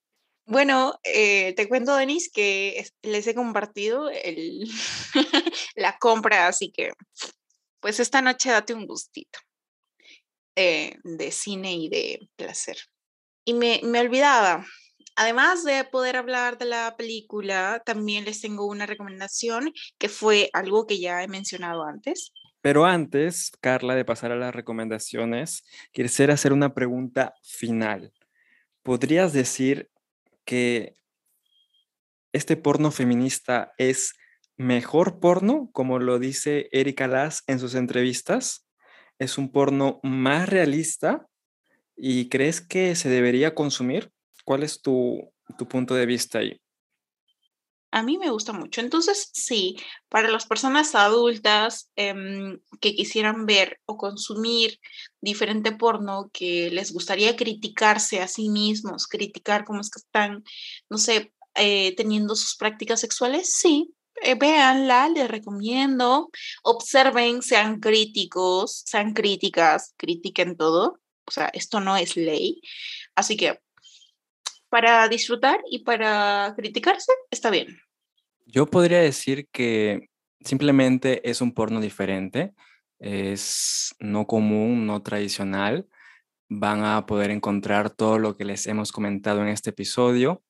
Bueno, 0.53 1.01
eh, 1.03 1.55
te 1.55 1.67
cuento, 1.67 1.97
Denis, 1.97 2.31
que 2.31 2.85
les 3.01 3.27
he 3.27 3.35
compartido 3.35 4.11
la 5.77 5.97
compra, 5.99 6.47
así 6.47 6.71
que 6.71 6.93
pues 7.81 8.01
esta 8.01 8.21
noche 8.21 8.51
date 8.51 8.75
un 8.75 8.87
gustito 8.87 9.39
eh, 10.55 10.99
de 11.05 11.31
cine 11.31 11.73
y 11.73 11.89
de 11.89 12.29
placer. 12.37 12.77
Y 13.47 13.55
me, 13.55 13.81
me 13.83 14.01
olvidaba, 14.01 14.67
además 15.17 15.65
de 15.65 15.85
poder 15.85 16.19
hablar 16.19 16.59
de 16.59 16.67
la 16.67 16.97
película, 16.99 17.83
también 17.87 18.27
les 18.27 18.43
tengo 18.43 18.67
una 18.67 18.85
recomendación 18.85 19.73
que 19.97 20.11
fue 20.11 20.51
algo 20.53 20.87
que 20.87 21.01
ya 21.01 21.23
he 21.23 21.29
mencionado 21.29 21.83
antes. 21.83 22.31
Pero 22.61 22.85
antes, 22.85 23.53
Carla, 23.63 23.95
de 23.95 24.05
pasar 24.05 24.33
a 24.33 24.37
las 24.37 24.55
recomendaciones, 24.55 25.65
quisiera 25.93 26.35
hacer 26.35 26.53
una 26.53 26.75
pregunta 26.75 27.33
final. 27.43 28.13
¿Podrías 28.83 29.33
decir 29.33 29.89
que 30.45 30.97
este 32.33 32.57
porno 32.57 32.91
feminista 32.91 33.73
es 33.79 34.15
mejor 34.57 35.21
porno, 35.21 35.71
como 35.73 35.99
lo 35.99 36.19
dice 36.19 36.69
Erika 36.73 37.07
Lass 37.07 37.43
en 37.47 37.59
sus 37.59 37.75
entrevistas. 37.75 38.67
Es 39.19 39.39
un 39.39 39.53
porno 39.53 40.01
más 40.03 40.49
realista 40.49 41.27
y 41.97 42.29
crees 42.29 42.61
que 42.61 42.95
se 42.95 43.09
debería 43.09 43.55
consumir. 43.55 44.11
¿Cuál 44.45 44.63
es 44.63 44.81
tu, 44.83 45.33
tu 45.59 45.69
punto 45.69 45.95
de 45.95 46.07
vista 46.07 46.39
ahí? 46.39 46.61
A 47.93 48.03
mí 48.03 48.17
me 48.17 48.31
gusta 48.31 48.55
mucho. 48.55 48.81
Entonces, 48.81 49.29
sí, 49.35 49.77
para 50.09 50.29
las 50.31 50.47
personas 50.47 50.95
adultas 50.95 51.91
eh, 51.97 52.15
que 52.81 52.95
quisieran 52.95 53.45
ver 53.45 53.81
o 53.85 53.99
consumir 53.99 54.81
diferente 55.21 55.73
porno, 55.73 56.31
que 56.33 56.71
les 56.71 56.93
gustaría 56.93 57.37
criticarse 57.37 58.23
a 58.23 58.29
sí 58.29 58.49
mismos, 58.49 59.07
criticar 59.07 59.67
cómo 59.67 59.83
es 59.83 59.91
que 59.91 59.99
están, 59.99 60.43
no 60.89 60.97
sé, 60.97 61.35
eh, 61.55 61.95
teniendo 61.95 62.35
sus 62.35 62.57
prácticas 62.57 62.99
sexuales, 63.01 63.53
sí, 63.53 63.95
eh, 64.23 64.37
véanla, 64.37 65.11
les 65.11 65.29
recomiendo, 65.29 66.31
observen, 66.63 67.43
sean 67.43 67.79
críticos, 67.79 68.85
sean 68.87 69.13
críticas, 69.13 69.93
critiquen 69.99 70.57
todo. 70.57 70.99
O 71.27 71.31
sea, 71.31 71.51
esto 71.53 71.81
no 71.81 71.97
es 71.99 72.17
ley. 72.17 72.63
Así 73.15 73.37
que 73.37 73.61
para 74.73 75.07
disfrutar 75.07 75.61
y 75.71 75.81
para 75.81 76.55
criticarse, 76.57 77.13
está 77.31 77.51
bien. 77.51 77.79
Yo 78.47 78.65
podría 78.65 79.03
decir 79.03 79.47
que 79.53 80.09
simplemente 80.41 81.29
es 81.29 81.43
un 81.43 81.53
porno 81.53 81.79
diferente, 81.79 82.55
es 82.99 83.95
no 84.01 84.27
común, 84.27 84.87
no 84.87 85.03
tradicional. 85.03 85.87
Van 86.49 86.87
a 86.87 87.05
poder 87.05 87.31
encontrar 87.31 87.91
todo 87.91 88.19
lo 88.19 88.35
que 88.35 88.47
les 88.47 88.67
hemos 88.67 88.93
comentado 88.93 89.43
en 89.43 89.49
este 89.49 89.71
episodio. 89.71 90.43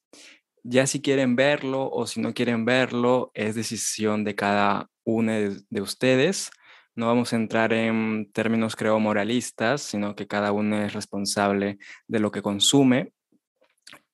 Ya 0.62 0.86
si 0.86 1.02
quieren 1.02 1.34
verlo 1.34 1.90
o 1.90 2.06
si 2.06 2.20
no 2.20 2.32
quieren 2.32 2.64
verlo, 2.64 3.32
es 3.34 3.56
decisión 3.56 4.22
de 4.22 4.36
cada 4.36 4.88
uno 5.02 5.32
de, 5.32 5.80
ustedes. 5.80 6.52
No 6.94 7.08
vamos 7.08 7.32
a 7.32 7.36
entrar 7.36 7.72
en 7.72 8.30
términos, 8.30 8.76
creo, 8.76 9.00
moralistas, 9.00 9.82
sino 9.82 10.14
que 10.14 10.28
cada 10.28 10.52
uno 10.52 10.80
es 10.80 10.92
responsable 10.92 11.78
de 12.06 12.20
lo 12.20 12.30
que 12.30 12.40
consume 12.40 13.12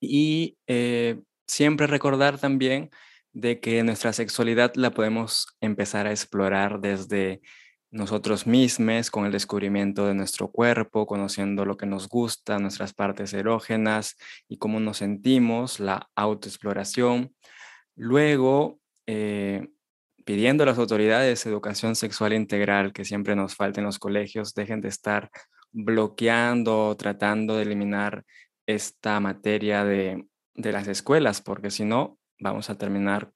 y 0.00 0.56
eh, 0.66 1.20
siempre 1.46 1.86
recordar 1.86 2.38
también 2.38 2.90
de 3.32 3.60
que 3.60 3.82
nuestra 3.82 4.12
sexualidad 4.12 4.72
la 4.74 4.90
podemos 4.90 5.46
empezar 5.60 6.06
a 6.06 6.10
explorar 6.10 6.80
desde 6.80 7.40
nosotros 7.90 8.46
mismos, 8.46 9.10
con 9.10 9.24
el 9.24 9.32
descubrimiento 9.32 10.06
de 10.06 10.14
nuestro 10.14 10.50
cuerpo, 10.50 11.06
conociendo 11.06 11.64
lo 11.64 11.76
que 11.76 11.86
nos 11.86 12.08
gusta, 12.08 12.58
nuestras 12.58 12.92
partes 12.92 13.32
erógenas 13.32 14.16
y 14.48 14.58
cómo 14.58 14.78
nos 14.78 14.98
sentimos, 14.98 15.80
la 15.80 16.10
autoexploración. 16.14 17.34
Luego, 17.96 18.78
eh, 19.06 19.68
pidiendo 20.24 20.64
a 20.64 20.66
las 20.66 20.78
autoridades 20.78 21.46
educación 21.46 21.96
sexual 21.96 22.34
integral 22.34 22.92
que 22.92 23.06
siempre 23.06 23.34
nos 23.34 23.54
falta 23.54 23.80
en 23.80 23.86
los 23.86 23.98
colegios, 23.98 24.52
dejen 24.54 24.82
de 24.82 24.88
estar 24.88 25.30
bloqueando, 25.72 26.94
tratando 26.96 27.56
de 27.56 27.62
eliminar 27.62 28.24
esta 28.68 29.18
materia 29.18 29.82
de, 29.84 30.26
las 30.54 30.86
escuelas, 30.88 31.40
porque 31.40 31.70
si 31.70 31.84
no, 31.84 32.18
vamos 32.38 32.68
a 32.68 32.76
terminar 32.76 33.32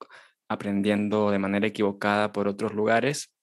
aprendiendo 0.47 1.31
de 1.31 1.39
manera 1.39 1.67
equivocada 1.67 2.31
por 2.31 2.47
otros 2.47 2.73
lugares. 2.73 3.33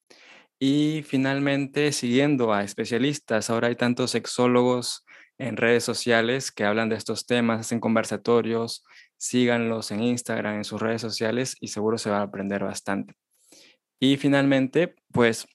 Y 0.61 1.03
finalmente, 1.03 1.91
siguiendo 1.93 2.53
a 2.53 2.63
especialistas, 2.63 3.51
ahora 3.51 3.69
hay 3.69 3.77
tantos 3.77 4.13
sexólogos 4.13 5.05
en 5.39 5.57
redes 5.57 5.83
sociales 5.83 6.53
que 6.53 6.65
hablan 6.65 6.91
de 6.91 6.97
estos 6.97 7.27
temas, 7.27 7.61
hacen 7.61 7.81
conversatorios, 7.81 8.85
síganlos 9.17 9.91
en 9.91 10.03
Instagram, 10.03 10.57
en 10.57 10.65
sus 10.65 10.81
redes 10.81 11.01
sociales 11.01 11.57
y 11.61 11.69
seguro 11.69 11.99
se 11.99 12.11
va 12.11 12.19
a 12.19 12.23
aprender 12.23 12.63
bastante. 12.63 13.15
Y 13.99 14.17
finalmente, 14.17 14.95
pues 15.13 15.49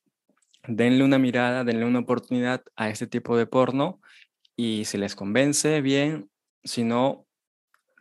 denle 0.67 1.03
una 1.03 1.19
mirada, 1.19 1.63
denle 1.63 1.85
una 1.85 1.99
oportunidad 1.99 2.63
a 2.75 2.89
este 2.89 3.07
tipo 3.07 3.37
de 3.37 3.45
porno 3.45 4.01
y 4.55 4.85
si 4.85 4.97
les 4.97 5.15
convence, 5.15 5.81
bien, 5.81 6.29
si 6.63 6.83
no, 6.83 7.25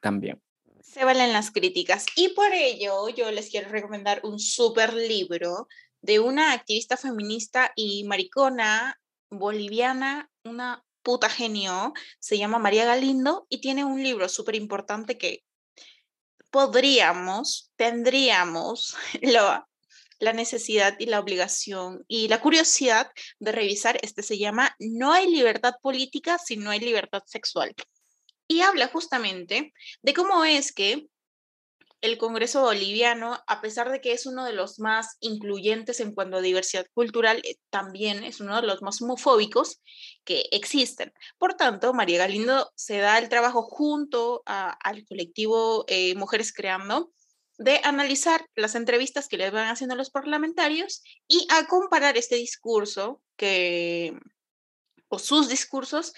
también. 0.00 0.40
Se 0.82 1.04
valen 1.04 1.32
las 1.32 1.50
críticas 1.50 2.06
y 2.16 2.28
por 2.30 2.52
ello 2.52 3.08
yo 3.08 3.30
les 3.30 3.50
quiero 3.50 3.68
recomendar 3.70 4.20
un 4.22 4.38
súper 4.38 4.94
libro 4.94 5.68
de 6.02 6.20
una 6.20 6.52
activista 6.52 6.96
feminista 6.96 7.72
y 7.74 8.04
maricona 8.04 9.00
boliviana, 9.30 10.30
una 10.44 10.84
puta 11.02 11.28
genio, 11.28 11.92
se 12.18 12.38
llama 12.38 12.58
María 12.58 12.84
Galindo 12.84 13.46
y 13.48 13.60
tiene 13.60 13.84
un 13.84 14.02
libro 14.02 14.28
súper 14.28 14.54
importante 14.54 15.18
que 15.18 15.42
podríamos, 16.50 17.72
tendríamos 17.76 18.96
lo, 19.22 19.66
la 20.24 20.32
necesidad 20.32 20.96
y 20.98 21.06
la 21.06 21.20
obligación 21.20 22.04
y 22.08 22.28
la 22.28 22.40
curiosidad 22.40 23.10
de 23.38 23.52
revisar, 23.52 23.98
este 24.02 24.22
se 24.22 24.38
llama 24.38 24.74
No 24.78 25.12
hay 25.12 25.30
libertad 25.30 25.74
política 25.82 26.38
si 26.38 26.56
no 26.56 26.70
hay 26.70 26.80
libertad 26.80 27.22
sexual. 27.26 27.74
Y 28.48 28.60
habla 28.60 28.88
justamente 28.88 29.72
de 30.02 30.14
cómo 30.14 30.44
es 30.44 30.72
que 30.72 31.06
el 32.04 32.18
Congreso 32.18 32.60
boliviano, 32.60 33.38
a 33.46 33.62
pesar 33.62 33.90
de 33.90 34.02
que 34.02 34.12
es 34.12 34.26
uno 34.26 34.44
de 34.44 34.52
los 34.52 34.78
más 34.78 35.16
incluyentes 35.20 36.00
en 36.00 36.12
cuanto 36.12 36.36
a 36.36 36.42
diversidad 36.42 36.86
cultural, 36.92 37.40
eh, 37.44 37.56
también 37.70 38.24
es 38.24 38.40
uno 38.40 38.60
de 38.60 38.66
los 38.66 38.82
más 38.82 39.00
homofóbicos 39.00 39.80
que 40.22 40.46
existen. 40.50 41.14
Por 41.38 41.54
tanto, 41.54 41.94
María 41.94 42.18
Galindo 42.18 42.70
se 42.74 42.98
da 42.98 43.16
el 43.18 43.30
trabajo 43.30 43.62
junto 43.62 44.42
al 44.44 45.04
colectivo 45.06 45.86
eh, 45.88 46.14
Mujeres 46.14 46.52
Creando 46.52 47.10
de 47.58 47.80
analizar 47.84 48.44
las 48.56 48.74
entrevistas 48.74 49.28
que 49.28 49.36
le 49.36 49.50
van 49.50 49.68
haciendo 49.68 49.94
los 49.94 50.10
parlamentarios 50.10 51.02
y 51.28 51.46
a 51.50 51.66
comparar 51.66 52.16
este 52.16 52.36
discurso 52.36 53.22
que, 53.36 54.18
o 55.08 55.18
sus 55.18 55.48
discursos 55.48 56.12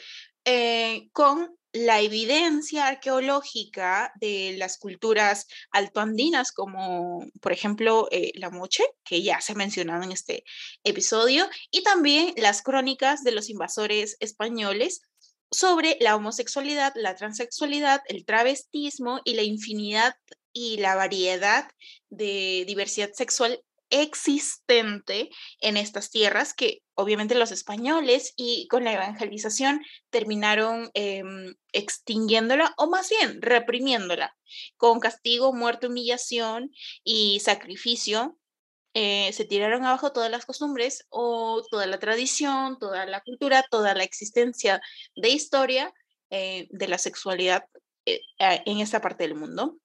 eh, 0.44 1.08
con 1.12 1.56
la 1.72 2.00
evidencia 2.00 2.86
arqueológica 2.86 4.12
de 4.18 4.54
las 4.56 4.78
culturas 4.78 5.46
altoandinas, 5.70 6.52
como 6.52 7.20
por 7.42 7.52
ejemplo 7.52 8.08
eh, 8.10 8.32
la 8.36 8.48
moche, 8.50 8.82
que 9.04 9.22
ya 9.22 9.40
se 9.42 9.52
ha 9.52 9.56
mencionado 9.56 10.02
en 10.02 10.12
este 10.12 10.44
episodio, 10.84 11.46
y 11.70 11.82
también 11.82 12.32
las 12.38 12.62
crónicas 12.62 13.24
de 13.24 13.32
los 13.32 13.50
invasores 13.50 14.16
españoles 14.20 15.02
sobre 15.50 15.96
la 16.00 16.16
homosexualidad, 16.16 16.92
la 16.96 17.14
transexualidad, 17.14 18.00
el 18.08 18.24
travestismo 18.24 19.20
y 19.24 19.34
la 19.34 19.42
infinidad 19.42 20.14
y 20.56 20.78
la 20.78 20.94
variedad 20.94 21.70
de 22.08 22.64
diversidad 22.66 23.12
sexual 23.12 23.62
existente 23.90 25.28
en 25.60 25.76
estas 25.76 26.10
tierras 26.10 26.54
que 26.54 26.82
obviamente 26.94 27.34
los 27.34 27.52
españoles 27.52 28.32
y 28.36 28.66
con 28.68 28.82
la 28.82 28.94
evangelización 28.94 29.82
terminaron 30.08 30.90
em, 30.94 31.54
extinguiéndola 31.72 32.72
o 32.78 32.86
más 32.86 33.10
bien 33.10 33.42
reprimiéndola 33.42 34.34
con 34.78 34.98
castigo, 34.98 35.52
muerte, 35.52 35.88
humillación 35.88 36.70
y 37.04 37.38
sacrificio. 37.40 38.38
Eh, 38.94 39.30
se 39.34 39.44
tiraron 39.44 39.84
abajo 39.84 40.12
todas 40.12 40.30
las 40.30 40.46
costumbres 40.46 41.04
o 41.10 41.62
toda 41.70 41.86
la 41.86 41.98
tradición, 41.98 42.78
toda 42.78 43.04
la 43.04 43.20
cultura, 43.20 43.62
toda 43.70 43.94
la 43.94 44.04
existencia 44.04 44.80
de 45.16 45.28
historia 45.28 45.92
eh, 46.30 46.66
de 46.70 46.88
la 46.88 46.96
sexualidad 46.96 47.66
eh, 48.06 48.22
en 48.38 48.80
esta 48.80 49.02
parte 49.02 49.24
del 49.24 49.34
mundo. 49.34 49.76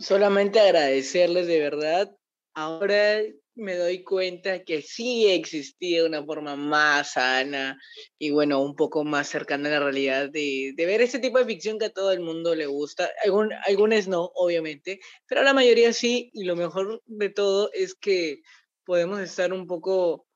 Solamente 0.00 0.58
agradecerles 0.58 1.46
de 1.46 1.60
verdad 1.60 2.16
ahora 2.54 3.22
me 3.54 3.76
doy 3.76 4.02
cuenta 4.02 4.64
que 4.64 4.80
sí 4.80 5.26
existía 5.28 6.04
una 6.06 6.24
forma 6.24 6.56
más 6.56 7.12
sana 7.12 7.78
y 8.18 8.30
bueno, 8.30 8.62
un 8.62 8.74
poco 8.74 9.04
más 9.04 9.28
cercana 9.28 9.68
a 9.68 9.72
la 9.72 9.80
realidad 9.80 10.30
de, 10.30 10.72
ver 10.76 11.02
ese 11.02 11.18
tipo 11.18 11.38
de 11.38 11.44
ficción 11.44 11.78
que 11.78 11.86
a 11.86 11.92
todo 11.92 12.12
el 12.12 12.20
mundo 12.20 12.54
le 12.54 12.66
gusta. 12.66 13.10
Algun, 13.24 13.52
algunos 13.66 14.08
no, 14.08 14.30
obviamente, 14.34 15.00
pero 15.26 15.42
la 15.42 15.52
mayoría 15.52 15.92
sí 15.92 16.30
y 16.32 16.44
lo 16.44 16.56
mejor 16.56 17.02
de 17.06 17.28
todo 17.28 17.70
es 17.72 17.94
que 17.94 18.40
podemos 18.84 19.20
estar 19.20 19.52
un 19.52 19.66
poco 19.66 20.26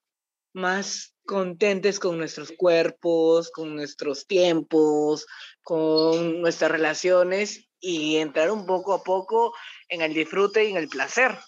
más 0.53 1.14
contentes 1.27 1.99
con 1.99 2.19
nuestros 2.19 2.53
cuerpos, 2.53 3.51
con 3.51 3.75
nuestros 3.75 4.27
tiempos, 4.27 5.27
con 5.63 6.41
nuestras 6.41 6.71
relaciones 6.71 7.69
y 7.81 8.17
entrar 8.17 8.51
un 8.51 8.67
poco 8.67 8.93
a 8.95 9.03
poco 9.03 9.55
en 9.89 10.03
el 10.03 10.15
disfrute 10.15 10.65
y 10.65 10.71
en 10.71 10.77
el 10.77 10.89
placer. 10.89 11.39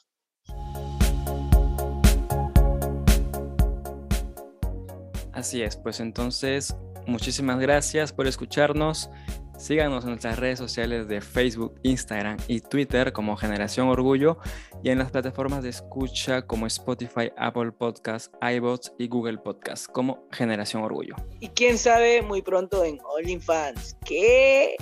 Así 5.33 5.62
es, 5.62 5.77
pues 5.77 6.01
entonces 6.01 6.75
muchísimas 7.07 7.59
gracias 7.61 8.12
por 8.12 8.27
escucharnos. 8.27 9.11
Síganos 9.59 10.05
en 10.05 10.11
nuestras 10.11 10.38
redes 10.38 10.59
sociales 10.59 11.09
de 11.09 11.21
Facebook, 11.21 11.75
Instagram 11.83 12.37
y 12.47 12.61
Twitter 12.61 13.12
como 13.12 13.37
Generación 13.37 13.88
Orgullo 13.88 14.38
y 14.83 14.90
en 14.90 14.99
las 14.99 15.11
plataformas 15.11 15.62
de 15.62 15.71
escucha 15.71 16.42
como 16.42 16.66
Spotify, 16.66 17.33
Apple 17.38 17.73
Podcasts, 17.73 18.31
iBots 18.42 18.92
y 18.99 19.09
Google 19.09 19.38
Podcasts 19.38 19.88
como 19.88 20.29
Generación 20.31 20.83
Orgullo. 20.83 21.16
Y 21.40 21.49
quién 21.49 21.79
sabe, 21.79 22.21
muy 22.21 22.42
pronto 22.42 22.85
en 22.85 22.99
OnlyFans. 23.16 23.97
¿Qué? 24.05 24.77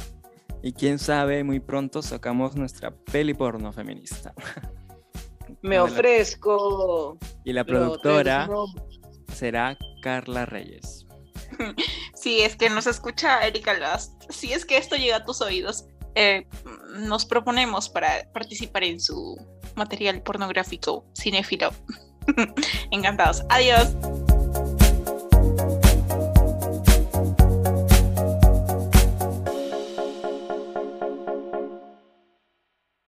Y 0.62 0.72
quién 0.72 0.98
sabe, 0.98 1.44
muy 1.44 1.60
pronto 1.60 2.02
sacamos 2.02 2.56
nuestra 2.56 2.90
peli 2.90 3.32
porno 3.32 3.72
feminista. 3.72 4.34
Me 5.62 5.78
ofrezco. 5.78 7.16
Y 7.44 7.52
la 7.52 7.64
productora 7.64 8.48
será 9.32 9.78
Carla 10.02 10.46
Reyes. 10.46 11.06
Si 12.24 12.40
es 12.40 12.56
que 12.56 12.70
nos 12.70 12.86
escucha 12.86 13.46
Erika 13.46 13.74
Last, 13.74 14.10
si 14.30 14.54
es 14.54 14.64
que 14.64 14.78
esto 14.78 14.96
llega 14.96 15.16
a 15.16 15.24
tus 15.26 15.42
oídos, 15.42 15.84
eh, 16.14 16.46
nos 17.00 17.26
proponemos 17.26 17.90
para 17.90 18.32
participar 18.32 18.82
en 18.84 18.98
su 18.98 19.36
material 19.76 20.22
pornográfico 20.22 21.04
cinéfilo. 21.14 21.70
Encantados. 22.90 23.42
Adiós. 23.50 23.94